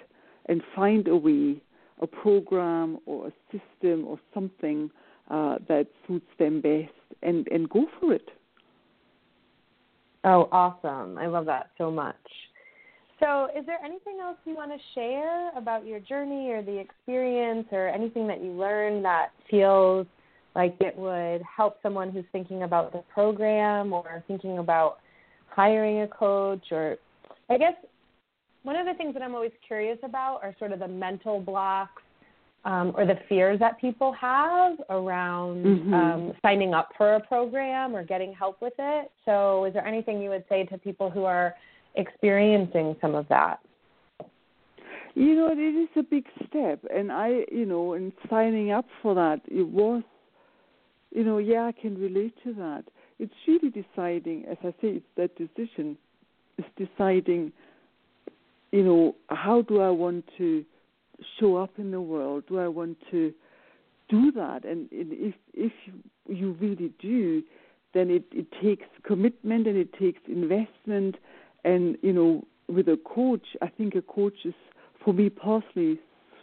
and 0.47 0.63
find 0.75 1.09
a 1.09 1.17
way, 1.17 1.63
a 2.01 2.07
program 2.07 2.99
or 3.07 3.29
a 3.29 3.33
system 3.53 4.07
or 4.07 4.19
something 4.33 4.91
uh, 5.31 5.59
that 5.69 5.89
suits 6.07 6.27
them 6.39 6.63
best 6.63 6.93
and, 7.23 7.47
and 7.49 7.69
go 7.69 7.87
for 8.01 8.15
it. 8.15 8.31
Oh, 10.25 10.49
awesome. 10.51 11.17
I 11.19 11.27
love 11.27 11.47
that 11.47 11.71
so 11.79 11.91
much. 11.91 12.17
So, 13.21 13.49
is 13.57 13.67
there 13.67 13.79
anything 13.85 14.19
else 14.23 14.37
you 14.45 14.55
want 14.55 14.71
to 14.71 14.79
share 14.95 15.51
about 15.57 15.85
your 15.85 15.99
journey 15.99 16.51
or 16.51 16.63
the 16.63 16.79
experience 16.79 17.67
or 17.73 17.89
anything 17.89 18.29
that 18.29 18.43
you 18.43 18.53
learned 18.53 19.05
that 19.05 19.31
feels 19.51 20.07
like 20.55 20.77
it 20.81 20.97
would 20.97 21.43
help 21.43 21.79
someone 21.83 22.11
who's 22.11 22.25
thinking 22.31 22.63
about 22.63 22.93
the 22.93 23.03
program 23.13 23.93
or 23.93 24.23
thinking 24.29 24.59
about 24.59 24.99
hiring 25.49 26.03
a 26.03 26.09
coach? 26.09 26.65
Or, 26.71 26.97
I 27.51 27.59
guess, 27.59 27.75
one 28.63 28.77
of 28.77 28.87
the 28.87 28.95
things 28.95 29.15
that 29.15 29.23
I'm 29.23 29.35
always 29.35 29.53
curious 29.67 29.99
about 30.05 30.41
are 30.43 30.55
sort 30.59 30.73
of 30.73 30.79
the 30.79 30.89
mental 30.89 31.41
blocks 31.41 32.03
um, 32.65 32.93
or 32.97 33.07
the 33.07 33.19
fears 33.29 33.59
that 33.61 33.79
people 33.81 34.13
have 34.13 34.81
around 34.91 35.65
Mhm. 35.65 35.93
um, 35.95 36.33
signing 36.43 36.75
up 36.75 36.93
for 36.97 37.15
a 37.15 37.21
program 37.21 37.95
or 37.95 38.03
getting 38.03 38.33
help 38.33 38.61
with 38.61 38.75
it. 38.79 39.11
So, 39.25 39.65
is 39.65 39.73
there 39.73 39.87
anything 39.87 40.21
you 40.21 40.31
would 40.31 40.47
say 40.49 40.65
to 40.65 40.79
people 40.79 41.09
who 41.09 41.25
are 41.25 41.55
experiencing 41.95 42.97
some 43.01 43.15
of 43.15 43.29
that? 43.29 43.61
You 45.15 45.35
know, 45.35 45.49
it 45.51 45.59
is 45.59 45.89
a 45.97 46.03
big 46.03 46.27
step, 46.47 46.85
and 46.95 47.11
I, 47.11 47.45
you 47.51 47.67
know, 47.67 47.95
in 47.95 48.13
signing 48.29 48.71
up 48.71 48.87
for 49.03 49.15
that, 49.15 49.41
it 49.49 49.67
was, 49.67 50.03
you 51.11 51.25
know, 51.25 51.39
yeah, 51.39 51.65
I 51.65 51.73
can 51.73 51.99
relate 51.99 52.37
to 52.45 52.53
that. 52.55 52.85
It's 53.19 53.35
really 53.47 53.71
deciding, 53.71 54.45
as 54.47 54.59
I 54.63 54.71
say, 54.81 55.01
it's 55.01 55.07
that 55.17 55.35
decision. 55.37 55.97
It's 56.57 56.69
deciding, 56.77 57.53
you 58.71 58.85
know, 58.85 59.17
how 59.29 59.63
do 59.63 59.81
I 59.81 59.91
want 59.91 60.25
to 60.39 60.65
show 61.39 61.57
up 61.57 61.71
in 61.79 61.91
the 61.91 62.01
world? 62.01 62.45
Do 62.49 62.59
I 62.59 62.69
want 62.69 62.99
to 63.11 63.33
do 64.09 64.33
that? 64.33 64.65
And 64.65 64.89
if 64.91 65.35
if 65.55 65.73
you 66.29 66.57
really 66.61 66.93
do, 67.01 67.43
then 67.95 68.11
it, 68.11 68.25
it 68.33 68.47
takes 68.63 68.87
commitment 69.05 69.67
and 69.67 69.77
it 69.77 69.93
takes 69.99 70.21
investment, 70.27 71.17
and 71.65 71.97
you 72.03 72.13
know, 72.13 72.45
with 72.69 72.89
a 72.89 72.99
coach, 73.05 73.47
I 73.63 73.69
think 73.69 73.95
a 73.95 74.03
coach 74.03 74.45
is, 74.45 74.55
for 75.05 75.13
me 75.13 75.31
personally, 75.31 75.99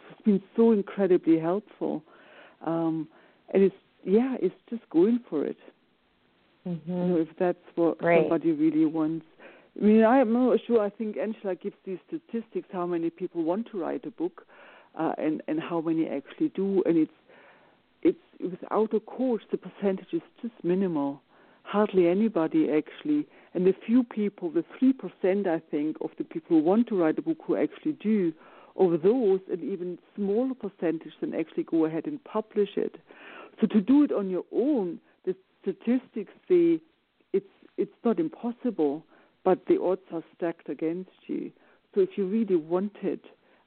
has 0.08 0.16
been 0.24 0.42
so 0.56 0.72
incredibly 0.72 1.38
helpful. 1.38 2.02
Um, 2.64 3.08
and 3.52 3.62
it's 3.62 3.74
yeah, 4.04 4.36
it's 4.40 4.54
just 4.70 4.88
going 4.90 5.20
for 5.28 5.44
it. 5.44 5.58
Mm-hmm. 6.66 6.90
You 6.90 7.06
know, 7.06 7.16
if 7.16 7.28
that's 7.38 7.58
what 7.76 7.98
Great. 7.98 8.22
somebody 8.22 8.52
really 8.52 8.86
wants. 8.86 9.26
I 9.80 9.84
mean, 9.84 10.04
I'm 10.04 10.32
not 10.32 10.58
sure. 10.66 10.80
I 10.80 10.90
think 10.90 11.16
Angela 11.16 11.54
gives 11.54 11.76
these 11.84 11.98
statistics 12.06 12.68
how 12.72 12.86
many 12.86 13.10
people 13.10 13.42
want 13.42 13.68
to 13.70 13.80
write 13.80 14.04
a 14.06 14.10
book, 14.10 14.46
uh, 14.98 15.12
and 15.18 15.42
and 15.48 15.60
how 15.60 15.80
many 15.80 16.06
actually 16.08 16.48
do. 16.50 16.82
And 16.86 16.96
it's 16.96 17.12
it's 18.02 18.18
without 18.40 18.94
a 18.94 19.00
coach, 19.00 19.42
the 19.50 19.58
percentage 19.58 20.12
is 20.12 20.22
just 20.40 20.54
minimal. 20.62 21.20
Hardly 21.62 22.08
anybody 22.08 22.70
actually, 22.70 23.26
and 23.52 23.66
the 23.66 23.74
few 23.84 24.04
people, 24.04 24.50
the 24.50 24.64
three 24.78 24.92
percent, 24.92 25.46
I 25.46 25.60
think, 25.70 25.96
of 26.00 26.10
the 26.16 26.24
people 26.24 26.56
who 26.56 26.62
want 26.62 26.86
to 26.88 27.00
write 27.00 27.18
a 27.18 27.22
book 27.22 27.38
who 27.46 27.56
actually 27.56 27.92
do. 27.92 28.32
Of 28.78 29.00
those, 29.02 29.40
an 29.50 29.62
even 29.62 29.98
smaller 30.14 30.52
percentage 30.54 31.14
than 31.22 31.34
actually 31.34 31.62
go 31.62 31.86
ahead 31.86 32.04
and 32.04 32.22
publish 32.24 32.76
it. 32.76 32.96
So 33.58 33.66
to 33.68 33.80
do 33.80 34.04
it 34.04 34.12
on 34.12 34.28
your 34.28 34.44
own, 34.52 35.00
the 35.24 35.34
statistics 35.62 36.32
say 36.46 36.78
it's 37.32 37.46
it's 37.78 37.98
not 38.04 38.20
impossible, 38.20 39.02
but 39.46 39.64
the 39.68 39.80
odds 39.80 40.02
are 40.12 40.24
stacked 40.36 40.68
against 40.68 41.12
you. 41.28 41.52
So 41.94 42.00
if 42.00 42.10
you 42.16 42.26
really 42.26 42.56
want 42.56 42.96
it, 43.02 43.24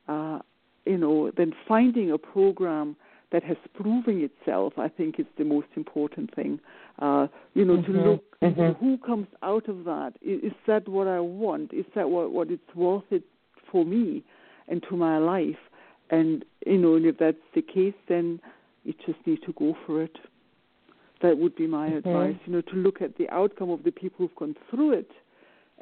uh, 0.09 0.39
you 0.85 0.97
know, 0.97 1.31
then 1.37 1.53
finding 1.65 2.11
a 2.11 2.17
program 2.17 2.97
that 3.31 3.43
has 3.43 3.55
proven 3.73 4.21
itself, 4.29 4.73
I 4.77 4.89
think, 4.89 5.21
is 5.21 5.25
the 5.37 5.45
most 5.45 5.67
important 5.77 6.35
thing. 6.35 6.59
Uh, 6.99 7.27
you 7.53 7.63
know, 7.63 7.77
mm-hmm. 7.77 7.93
to 7.93 8.09
look 8.09 8.39
mm-hmm. 8.41 8.83
who 8.83 8.97
comes 8.97 9.27
out 9.41 9.69
of 9.69 9.85
that. 9.85 10.15
Is, 10.21 10.51
is 10.51 10.57
that 10.67 10.85
what 10.89 11.07
I 11.07 11.21
want? 11.21 11.71
Is 11.73 11.85
that 11.95 12.09
what, 12.09 12.33
what 12.33 12.51
it's 12.51 12.75
worth 12.75 13.09
it 13.09 13.23
for 13.71 13.85
me 13.85 14.21
and 14.67 14.83
to 14.89 14.97
my 14.97 15.17
life? 15.17 15.63
And 16.09 16.43
you 16.65 16.77
know, 16.77 16.95
and 16.95 17.05
if 17.05 17.19
that's 17.19 17.37
the 17.55 17.61
case, 17.61 17.93
then 18.09 18.41
you 18.83 18.93
just 19.05 19.19
need 19.25 19.43
to 19.45 19.53
go 19.53 19.77
for 19.85 20.03
it. 20.03 20.17
That 21.21 21.37
would 21.37 21.55
be 21.55 21.67
my 21.67 21.87
mm-hmm. 21.87 22.09
advice. 22.09 22.35
You 22.45 22.51
know, 22.53 22.61
to 22.61 22.75
look 22.75 23.01
at 23.01 23.17
the 23.17 23.29
outcome 23.29 23.69
of 23.69 23.83
the 23.83 23.91
people 23.91 24.17
who've 24.17 24.35
gone 24.35 24.57
through 24.69 24.91
it, 24.93 25.11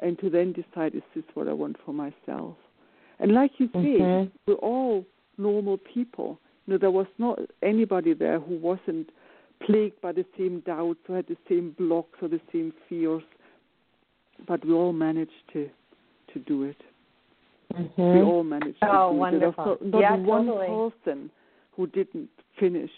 and 0.00 0.18
to 0.20 0.30
then 0.30 0.52
decide 0.52 0.94
is 0.94 1.02
this 1.14 1.24
what 1.34 1.48
I 1.48 1.52
want 1.52 1.76
for 1.84 1.92
myself. 1.92 2.56
And 3.20 3.32
like 3.32 3.52
you 3.58 3.68
say, 3.72 3.98
mm-hmm. 4.00 4.30
we're 4.46 4.54
all 4.54 5.04
normal 5.36 5.78
people. 5.78 6.38
You 6.66 6.74
know, 6.74 6.78
there 6.78 6.90
was 6.90 7.06
not 7.18 7.38
anybody 7.62 8.14
there 8.14 8.38
who 8.38 8.56
wasn't 8.58 9.10
plagued 9.64 10.00
by 10.00 10.12
the 10.12 10.24
same 10.36 10.60
doubts 10.60 11.00
or 11.08 11.16
had 11.16 11.26
the 11.26 11.36
same 11.48 11.74
blocks 11.78 12.18
or 12.22 12.28
the 12.28 12.40
same 12.52 12.72
fears. 12.88 13.22
But 14.46 14.64
we 14.64 14.72
all 14.72 14.92
managed 14.92 15.32
to 15.52 15.68
to 16.32 16.38
do 16.40 16.64
it. 16.64 16.76
Mm-hmm. 17.74 18.02
We 18.02 18.20
all 18.20 18.44
managed 18.44 18.80
to 18.80 18.88
oh, 18.90 19.12
do 19.12 19.18
wonderful. 19.18 19.72
it. 19.74 19.82
Not, 19.82 19.90
not 19.90 20.00
yeah, 20.00 20.16
one 20.16 20.46
totally. 20.46 20.90
person 21.06 21.30
who 21.76 21.86
didn't 21.86 22.28
finish. 22.58 22.90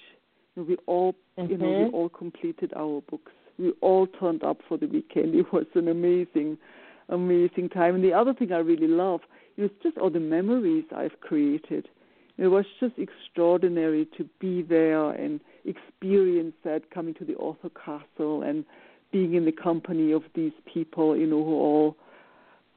You 0.57 0.63
know, 0.63 0.69
we 0.69 0.77
all, 0.87 1.15
mm-hmm. 1.39 1.51
you 1.51 1.59
know, 1.59 1.67
we 1.67 1.91
all 1.93 2.09
completed 2.09 2.73
our 2.77 3.01
books. 3.11 3.33
We 3.59 3.73
all 3.81 4.07
turned 4.07 4.43
up 4.43 4.59
for 4.69 4.79
the 4.79 4.87
weekend. 4.87 5.35
It 5.39 5.53
was 5.53 5.67
an 5.75 5.89
amazing, 5.89 6.59
amazing 7.11 7.69
time. 7.69 7.95
And 7.95 8.05
the 8.05 8.13
other 8.13 8.33
thing 8.33 8.53
I 8.53 8.59
really 8.59 8.89
love 8.89 9.21
is 9.57 9.71
just 9.83 9.99
all 9.99 10.11
the 10.11 10.21
memories 10.21 10.85
I've 10.97 11.21
created. 11.21 11.89
It 12.39 12.47
was 12.49 12.65
just 12.81 12.95
extraordinary 12.97 14.09
to 14.17 14.25
be 14.41 14.63
there 14.63 15.11
and 15.11 15.41
experience 15.65 16.55
that 16.65 16.91
coming 16.91 17.15
to 17.15 17.25
the 17.25 17.35
author 17.37 17.69
castle 17.71 18.43
and 18.43 18.65
being 19.13 19.35
in 19.35 19.45
the 19.45 19.53
company 19.53 20.13
of 20.13 20.23
these 20.35 20.53
people, 20.73 21.17
you 21.17 21.27
know, 21.27 21.45
who 21.45 21.55
all 21.55 21.97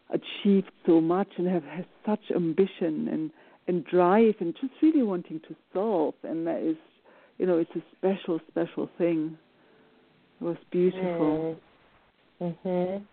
achieved 0.09 0.71
so 0.85 0.99
much 0.99 1.29
and 1.37 1.47
have, 1.47 1.63
such 2.05 2.19
ambition 2.35 3.07
and, 3.07 3.31
and 3.67 3.85
drive 3.85 4.35
and 4.39 4.53
just 4.59 4.73
really 4.81 5.03
wanting 5.03 5.39
to 5.47 5.55
solve. 5.73 6.15
And 6.23 6.45
that 6.45 6.59
is, 6.59 6.75
you 7.37 7.45
know, 7.45 7.57
it's 7.57 7.71
a 7.75 7.83
special, 7.97 8.41
special 8.49 8.89
thing. 8.97 9.37
It 10.41 10.43
was 10.43 10.57
beautiful. 10.71 11.55
Mm-hmm. 12.41 13.03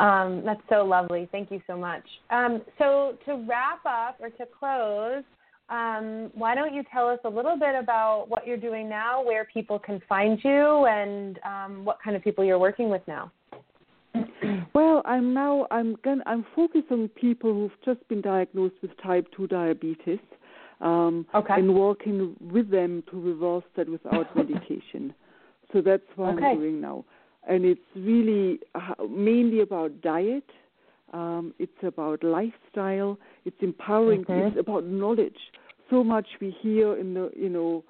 Um, 0.00 0.42
that's 0.44 0.60
so 0.68 0.84
lovely. 0.84 1.28
Thank 1.30 1.50
you 1.50 1.60
so 1.66 1.76
much. 1.76 2.04
Um, 2.30 2.62
so 2.78 3.16
to 3.26 3.44
wrap 3.48 3.84
up 3.86 4.18
or 4.20 4.30
to 4.30 4.46
close, 4.58 5.24
um, 5.70 6.30
why 6.34 6.54
don't 6.54 6.74
you 6.74 6.82
tell 6.92 7.08
us 7.08 7.18
a 7.24 7.28
little 7.28 7.56
bit 7.58 7.74
about 7.74 8.26
what 8.28 8.46
you're 8.46 8.58
doing 8.58 8.88
now, 8.88 9.24
where 9.24 9.46
people 9.46 9.78
can 9.78 10.00
find 10.08 10.38
you, 10.44 10.86
and 10.86 11.38
um, 11.44 11.84
what 11.84 11.98
kind 12.04 12.16
of 12.16 12.22
people 12.22 12.44
you're 12.44 12.58
working 12.58 12.88
with 12.90 13.02
now? 13.06 13.30
Well, 14.74 15.02
I'm 15.04 15.32
now 15.32 15.68
I'm 15.70 15.96
going 16.02 16.20
I'm 16.26 16.44
focused 16.56 16.90
on 16.90 17.08
people 17.08 17.52
who've 17.52 17.70
just 17.84 18.06
been 18.08 18.20
diagnosed 18.20 18.74
with 18.82 18.90
type 19.00 19.26
two 19.36 19.46
diabetes, 19.46 20.18
um, 20.80 21.26
okay. 21.32 21.54
and 21.54 21.74
working 21.74 22.34
with 22.40 22.70
them 22.70 23.04
to 23.10 23.20
reverse 23.20 23.62
that 23.76 23.88
without 23.88 24.34
medication. 24.36 25.14
So 25.72 25.80
that's 25.80 26.02
what 26.16 26.34
okay. 26.34 26.46
I'm 26.46 26.58
doing 26.58 26.80
now, 26.80 27.04
and 27.46 27.64
it's 27.64 27.80
really 27.94 28.60
uh, 28.74 28.94
mainly 29.08 29.60
about 29.60 30.00
diet. 30.00 30.48
Um, 31.12 31.54
it's 31.58 31.72
about 31.82 32.24
lifestyle. 32.24 33.18
It's 33.44 33.56
empowering. 33.60 34.24
Mm-hmm. 34.24 34.48
It's 34.48 34.58
about 34.58 34.84
knowledge. 34.84 35.36
So 35.90 36.02
much 36.02 36.26
we 36.40 36.56
hear 36.60 36.96
in 36.96 37.14
the 37.14 37.30
you 37.36 37.48
know 37.48 37.84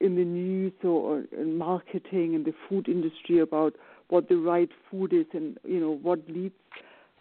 in 0.00 0.14
the 0.14 0.24
news 0.24 0.72
or, 0.84 0.88
or 0.88 1.24
in 1.36 1.58
marketing 1.58 2.34
and 2.34 2.44
the 2.44 2.54
food 2.68 2.88
industry 2.88 3.40
about 3.40 3.74
what 4.08 4.28
the 4.28 4.36
right 4.36 4.70
food 4.90 5.12
is 5.12 5.26
and 5.32 5.58
you 5.64 5.80
know 5.80 5.98
what 6.02 6.20
leads 6.28 6.54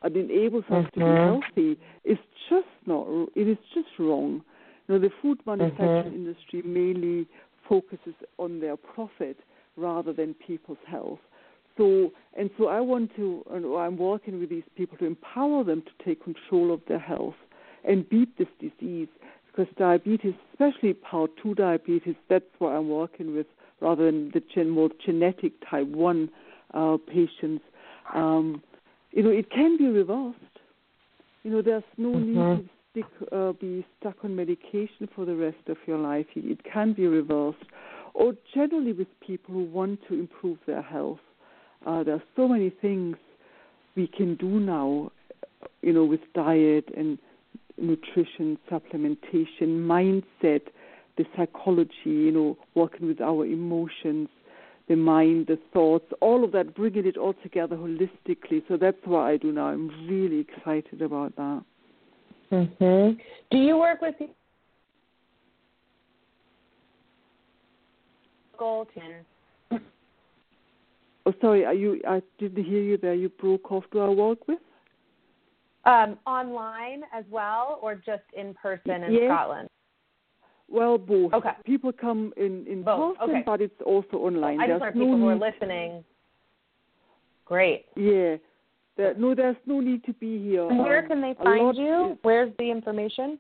and 0.03 0.15
enables 0.15 0.63
us 0.65 0.85
mm-hmm. 0.95 0.99
to 0.99 1.05
be 1.05 1.75
healthy 1.75 1.79
is 2.03 2.17
just 2.49 2.67
not. 2.85 3.07
It 3.35 3.47
is 3.47 3.57
just 3.73 3.87
wrong. 3.97 4.43
You 4.87 4.95
know, 4.95 4.99
the 4.99 5.09
food 5.21 5.39
manufacturing 5.45 6.03
mm-hmm. 6.03 6.15
industry 6.15 6.61
mainly 6.63 7.27
focuses 7.67 8.13
on 8.37 8.59
their 8.59 8.77
profit 8.77 9.37
rather 9.75 10.13
than 10.13 10.33
people's 10.35 10.77
health. 10.87 11.19
So 11.77 12.11
and 12.37 12.51
so, 12.57 12.67
I 12.67 12.79
want 12.81 13.15
to. 13.15 13.43
I'm 13.51 13.97
working 13.97 14.39
with 14.39 14.49
these 14.49 14.63
people 14.75 14.95
to 14.99 15.05
empower 15.05 15.63
them 15.63 15.81
to 15.81 16.05
take 16.05 16.23
control 16.23 16.71
of 16.71 16.81
their 16.87 16.99
health 16.99 17.33
and 17.83 18.07
beat 18.07 18.37
this 18.37 18.47
disease. 18.59 19.07
Because 19.47 19.73
diabetes, 19.75 20.35
especially 20.53 20.93
part 20.93 21.31
two 21.41 21.55
diabetes, 21.55 22.13
that's 22.29 22.45
what 22.59 22.69
I'm 22.69 22.89
working 22.89 23.35
with, 23.35 23.47
rather 23.81 24.05
than 24.05 24.29
the 24.35 24.43
gen- 24.53 24.69
more 24.69 24.89
genetic 25.03 25.53
type 25.67 25.87
one 25.87 26.29
uh, 26.75 26.97
patients. 27.07 27.63
Um, 28.13 28.61
you 29.11 29.23
know, 29.23 29.31
it 29.31 29.49
can 29.49 29.75
be 29.77 29.87
reversed. 29.87 30.37
You 31.43 31.51
know, 31.51 31.61
there's 31.63 31.83
no 31.97 32.09
mm-hmm. 32.09 32.61
need 32.61 32.67
to 32.67 32.69
stick, 32.91 33.29
uh, 33.31 33.53
be 33.53 33.83
stuck 33.99 34.17
on 34.23 34.35
medication 34.35 35.09
for 35.15 35.25
the 35.25 35.35
rest 35.35 35.69
of 35.69 35.77
your 35.87 35.97
life. 35.97 36.27
It 36.35 36.59
can 36.71 36.93
be 36.93 37.07
reversed. 37.07 37.65
Or 38.13 38.33
generally 38.53 38.93
with 38.93 39.07
people 39.21 39.55
who 39.55 39.63
want 39.63 40.01
to 40.07 40.13
improve 40.13 40.59
their 40.67 40.83
health. 40.83 41.19
Uh, 41.85 42.03
there 42.03 42.15
are 42.15 42.23
so 42.35 42.47
many 42.47 42.69
things 42.69 43.15
we 43.95 44.07
can 44.07 44.35
do 44.35 44.59
now, 44.59 45.11
you 45.81 45.93
know, 45.93 46.05
with 46.05 46.21
diet 46.33 46.85
and 46.95 47.17
nutrition, 47.77 48.57
supplementation, 48.69 49.45
mindset, 49.61 50.61
the 51.17 51.25
psychology, 51.35 51.91
you 52.05 52.31
know, 52.31 52.57
working 52.75 53.07
with 53.07 53.21
our 53.21 53.45
emotions, 53.45 54.29
the 54.87 54.95
mind, 54.95 55.47
the 55.47 55.59
thoughts, 55.73 56.05
all 56.21 56.43
of 56.43 56.51
that, 56.51 56.75
bringing 56.75 57.05
it 57.05 57.17
all 57.17 57.33
together 57.43 57.75
holistically. 57.75 58.63
So 58.67 58.77
that's 58.77 58.97
what 59.05 59.21
I 59.21 59.37
do 59.37 59.51
now. 59.51 59.67
I'm 59.67 60.07
really 60.07 60.39
excited 60.39 61.01
about 61.01 61.35
that. 61.35 61.63
Mm-hmm. 62.51 63.19
Do 63.51 63.57
you 63.57 63.77
work 63.77 64.01
with 64.01 64.15
Golden? 68.57 69.25
Oh, 71.27 71.33
sorry, 71.41 71.65
are 71.65 71.73
you? 71.73 71.99
I 72.07 72.21
didn't 72.39 72.63
hear 72.63 72.81
you 72.81 72.97
there. 72.97 73.13
You 73.13 73.27
broke 73.27 73.69
off. 73.69 73.83
Do 73.91 73.99
I 73.99 74.07
work 74.07 74.47
with? 74.47 74.59
Um, 75.83 76.17
online 76.25 77.01
as 77.13 77.25
well, 77.29 77.79
or 77.81 77.95
just 77.95 78.23
in 78.37 78.53
person 78.53 79.03
in 79.03 79.11
yes. 79.11 79.23
Scotland? 79.25 79.67
Well, 80.69 80.97
both. 80.97 81.33
Okay. 81.33 81.51
People 81.65 81.91
come 81.91 82.31
in 82.37 82.65
in 82.65 82.81
both. 82.81 83.17
person, 83.17 83.35
okay. 83.35 83.43
but 83.45 83.59
it's 83.61 83.81
also 83.85 84.17
online. 84.17 84.61
I 84.61 84.67
there's 84.67 84.79
just 84.79 84.81
want 84.81 84.95
no 84.95 85.01
people 85.01 85.17
need, 85.17 85.23
who 85.23 85.29
are 85.29 85.51
listening. 85.51 86.03
Great. 87.43 87.85
Yeah. 87.97 88.37
There, 88.95 89.13
no, 89.15 89.35
there's 89.35 89.57
no 89.65 89.81
need 89.81 90.05
to 90.05 90.13
be 90.13 90.41
here. 90.41 90.69
And 90.69 90.79
where 90.79 90.99
um, 90.99 91.07
can 91.09 91.21
they 91.21 91.33
find 91.43 91.75
you? 91.75 92.11
is- 92.11 92.17
Where's 92.21 92.53
the 92.57 92.71
information? 92.71 93.37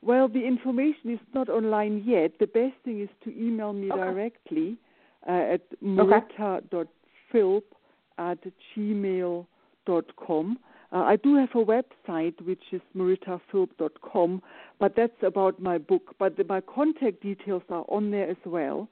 Well, 0.00 0.28
the 0.28 0.44
information 0.44 1.10
is 1.10 1.20
not 1.34 1.50
online 1.50 2.02
yet. 2.06 2.32
The 2.40 2.46
best 2.46 2.76
thing 2.82 3.00
is 3.02 3.10
to 3.24 3.38
email 3.38 3.74
me 3.74 3.90
Okay. 3.90 4.00
directly 4.00 4.78
uh, 5.28 5.54
at 5.54 5.80
marita.philp 5.82 7.62
at 8.18 8.38
gmail.com. 8.76 10.58
Uh, 10.92 10.96
I 10.96 11.16
do 11.16 11.36
have 11.36 11.48
a 11.54 11.64
website 11.64 12.40
which 12.42 12.62
is 12.72 12.80
maritaphilp.com, 12.96 14.42
but 14.78 14.94
that's 14.96 15.12
about 15.22 15.60
my 15.60 15.78
book. 15.78 16.14
But 16.18 16.36
the, 16.36 16.44
my 16.44 16.60
contact 16.60 17.22
details 17.22 17.62
are 17.70 17.84
on 17.88 18.10
there 18.10 18.30
as 18.30 18.36
well, 18.44 18.88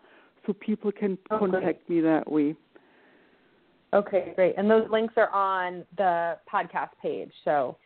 so 0.47 0.53
people 0.53 0.91
can 0.91 1.17
great. 1.29 1.39
contact 1.39 1.89
me 1.89 2.01
that 2.01 2.31
way. 2.31 2.57
Okay, 3.95 4.33
great. 4.35 4.55
And 4.59 4.69
those 4.69 4.89
links 4.91 5.15
are 5.17 5.31
on 5.31 5.85
the 5.97 6.37
podcast 6.53 6.91
page, 7.01 7.31
so 7.45 7.77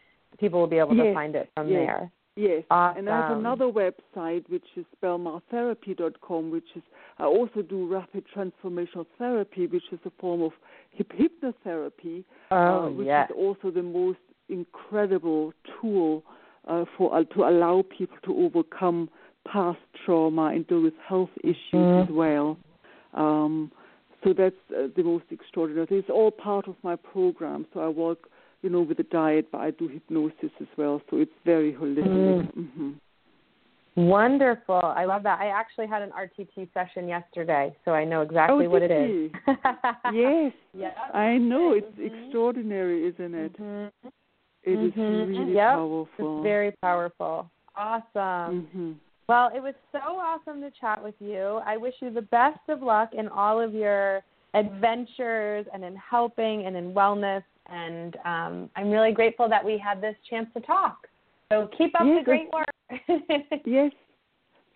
people 0.41 0.59
will 0.59 0.67
be 0.67 0.79
able 0.79 0.97
yes. 0.97 1.07
to 1.07 1.15
find 1.15 1.35
it 1.37 1.51
from 1.55 1.69
yes. 1.69 1.87
there. 1.87 2.11
Yes, 2.39 2.63
awesome. 2.71 2.99
and 2.99 3.11
I 3.11 3.29
have 3.29 3.37
another 3.37 3.65
website 3.65 4.49
which 4.49 4.65
is 4.77 4.85
belmartherapy.com, 5.03 6.53
which 6.53 6.69
is 6.77 6.83
I 7.19 7.25
also 7.25 7.63
do 7.63 7.93
rapid 7.93 8.27
transformational 8.33 9.07
therapy, 9.19 9.67
which 9.67 9.83
is 9.91 9.99
a 10.05 10.13
form 10.21 10.43
of 10.43 10.53
hypnotherapy, 10.97 12.23
oh, 12.53 12.57
uh, 12.57 12.91
which 12.91 13.09
yes. 13.09 13.29
is 13.29 13.37
also 13.37 13.73
the 13.73 13.83
most 13.83 14.21
incredible 14.49 15.53
tool 15.81 16.23
uh, 16.69 16.85
for 16.97 17.13
uh, 17.13 17.25
to 17.35 17.43
allow 17.43 17.83
people 17.97 18.17
to 18.25 18.37
overcome 18.37 19.11
past 19.51 19.81
trauma 20.07 20.53
and 20.55 20.65
deal 20.69 20.81
with 20.81 20.95
health 21.09 21.31
issues 21.43 21.57
mm-hmm. 21.75 22.09
as 22.09 22.17
well. 22.17 22.57
Um, 23.15 23.73
so 24.23 24.33
that's 24.33 24.55
uh, 24.71 24.87
the 24.97 25.03
most 25.03 25.25
extraordinary. 25.33 25.89
It's 25.91 26.09
all 26.09 26.31
part 26.31 26.69
of 26.69 26.77
my 26.85 26.95
program. 26.95 27.67
So 27.75 27.81
I 27.81 27.89
work 27.89 28.29
you 28.63 28.71
know, 28.71 28.83
with 28.83 28.97
the 28.97 29.05
diet, 29.05 29.49
but 29.53 29.59
I 29.59 29.71
do 29.71 29.89
hypnosis 29.89 30.51
as 30.61 30.67
well, 30.77 31.01
so 31.11 31.19
it's 31.19 31.33
very 31.45 31.73
holistic. 31.73 32.07
Mm. 32.07 32.57
Mm-hmm. 32.57 32.91
Wonderful. 34.07 34.81
I 34.83 35.07
love 35.07 35.25
that. 35.25 35.41
I 35.41 35.49
actually 35.49 35.89
had 35.89 36.03
an 36.03 36.11
RTT 36.11 36.69
session 36.73 37.09
yesterday, 37.09 37.75
so 37.85 37.93
I 37.93 38.05
know 38.05 38.23
exactly 38.23 38.67
oh, 38.67 38.71
what 38.71 38.83
it 38.83 38.93
is. 38.93 39.33
yes. 40.15 40.53
Yep. 40.73 40.97
I 41.15 41.37
know. 41.37 41.73
It's 41.73 41.87
mm-hmm. 41.99 42.25
extraordinary, 42.25 43.09
isn't 43.09 43.35
it? 43.35 43.61
Mm-hmm. 43.61 44.09
It 44.63 44.71
is 44.71 44.93
mm-hmm. 44.93 45.31
really 45.31 45.55
yep. 45.55 45.71
powerful. 45.71 46.39
It's 46.39 46.43
very 46.45 46.73
powerful. 46.81 47.51
Awesome. 47.77 48.05
Mm-hmm. 48.15 48.93
Well, 49.29 49.51
it 49.55 49.61
was 49.61 49.75
so 49.91 49.99
awesome 49.99 50.61
to 50.61 50.71
chat 50.81 51.03
with 51.03 51.15
you. 51.19 51.61
I 51.67 51.77
wish 51.77 51.95
you 52.01 52.11
the 52.11 52.23
best 52.23 52.61
of 52.69 52.83
luck 52.83 53.11
in 53.19 53.29
all 53.29 53.61
of 53.61 53.75
your 53.75 54.23
adventures 54.55 55.67
and 55.75 55.85
in 55.85 55.97
helping 55.97 56.67
and 56.67 56.77
in 56.77 56.93
wellness 56.95 57.43
and 57.69 58.17
um, 58.25 58.71
I'm 58.77 58.91
really 58.91 59.13
grateful 59.13 59.49
that 59.49 59.65
we 59.65 59.79
had 59.79 60.01
this 60.01 60.17
chance 60.29 60.49
to 60.55 60.61
talk. 60.61 61.07
So 61.51 61.69
keep 61.77 61.99
up 61.99 62.07
yes, 62.07 62.21
the 62.21 62.25
great 62.25 62.49
work. 62.53 63.61
yes. 63.65 63.93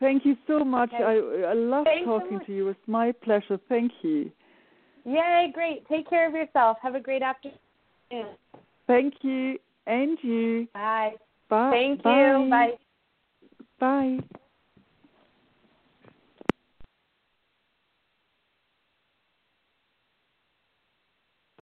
Thank 0.00 0.24
you 0.24 0.36
so 0.46 0.64
much. 0.64 0.92
Okay. 0.92 1.04
I, 1.04 1.50
I 1.50 1.54
love 1.54 1.84
Thanks 1.84 2.04
talking 2.04 2.38
so 2.40 2.46
to 2.46 2.52
you. 2.52 2.68
It's 2.68 2.80
my 2.86 3.12
pleasure. 3.12 3.58
Thank 3.68 3.92
you. 4.02 4.30
Yay, 5.04 5.50
great. 5.54 5.86
Take 5.88 6.08
care 6.08 6.28
of 6.28 6.34
yourself. 6.34 6.78
Have 6.82 6.94
a 6.94 7.00
great 7.00 7.22
afternoon. 7.22 7.56
Thank 8.86 9.14
you. 9.22 9.58
And 9.86 10.18
you. 10.22 10.68
Bye. 10.74 11.12
Bye. 11.48 11.70
Thank 11.70 12.02
Bye. 12.02 12.42
you. 12.42 12.50
Bye. 12.50 12.72
Bye. 13.78 14.38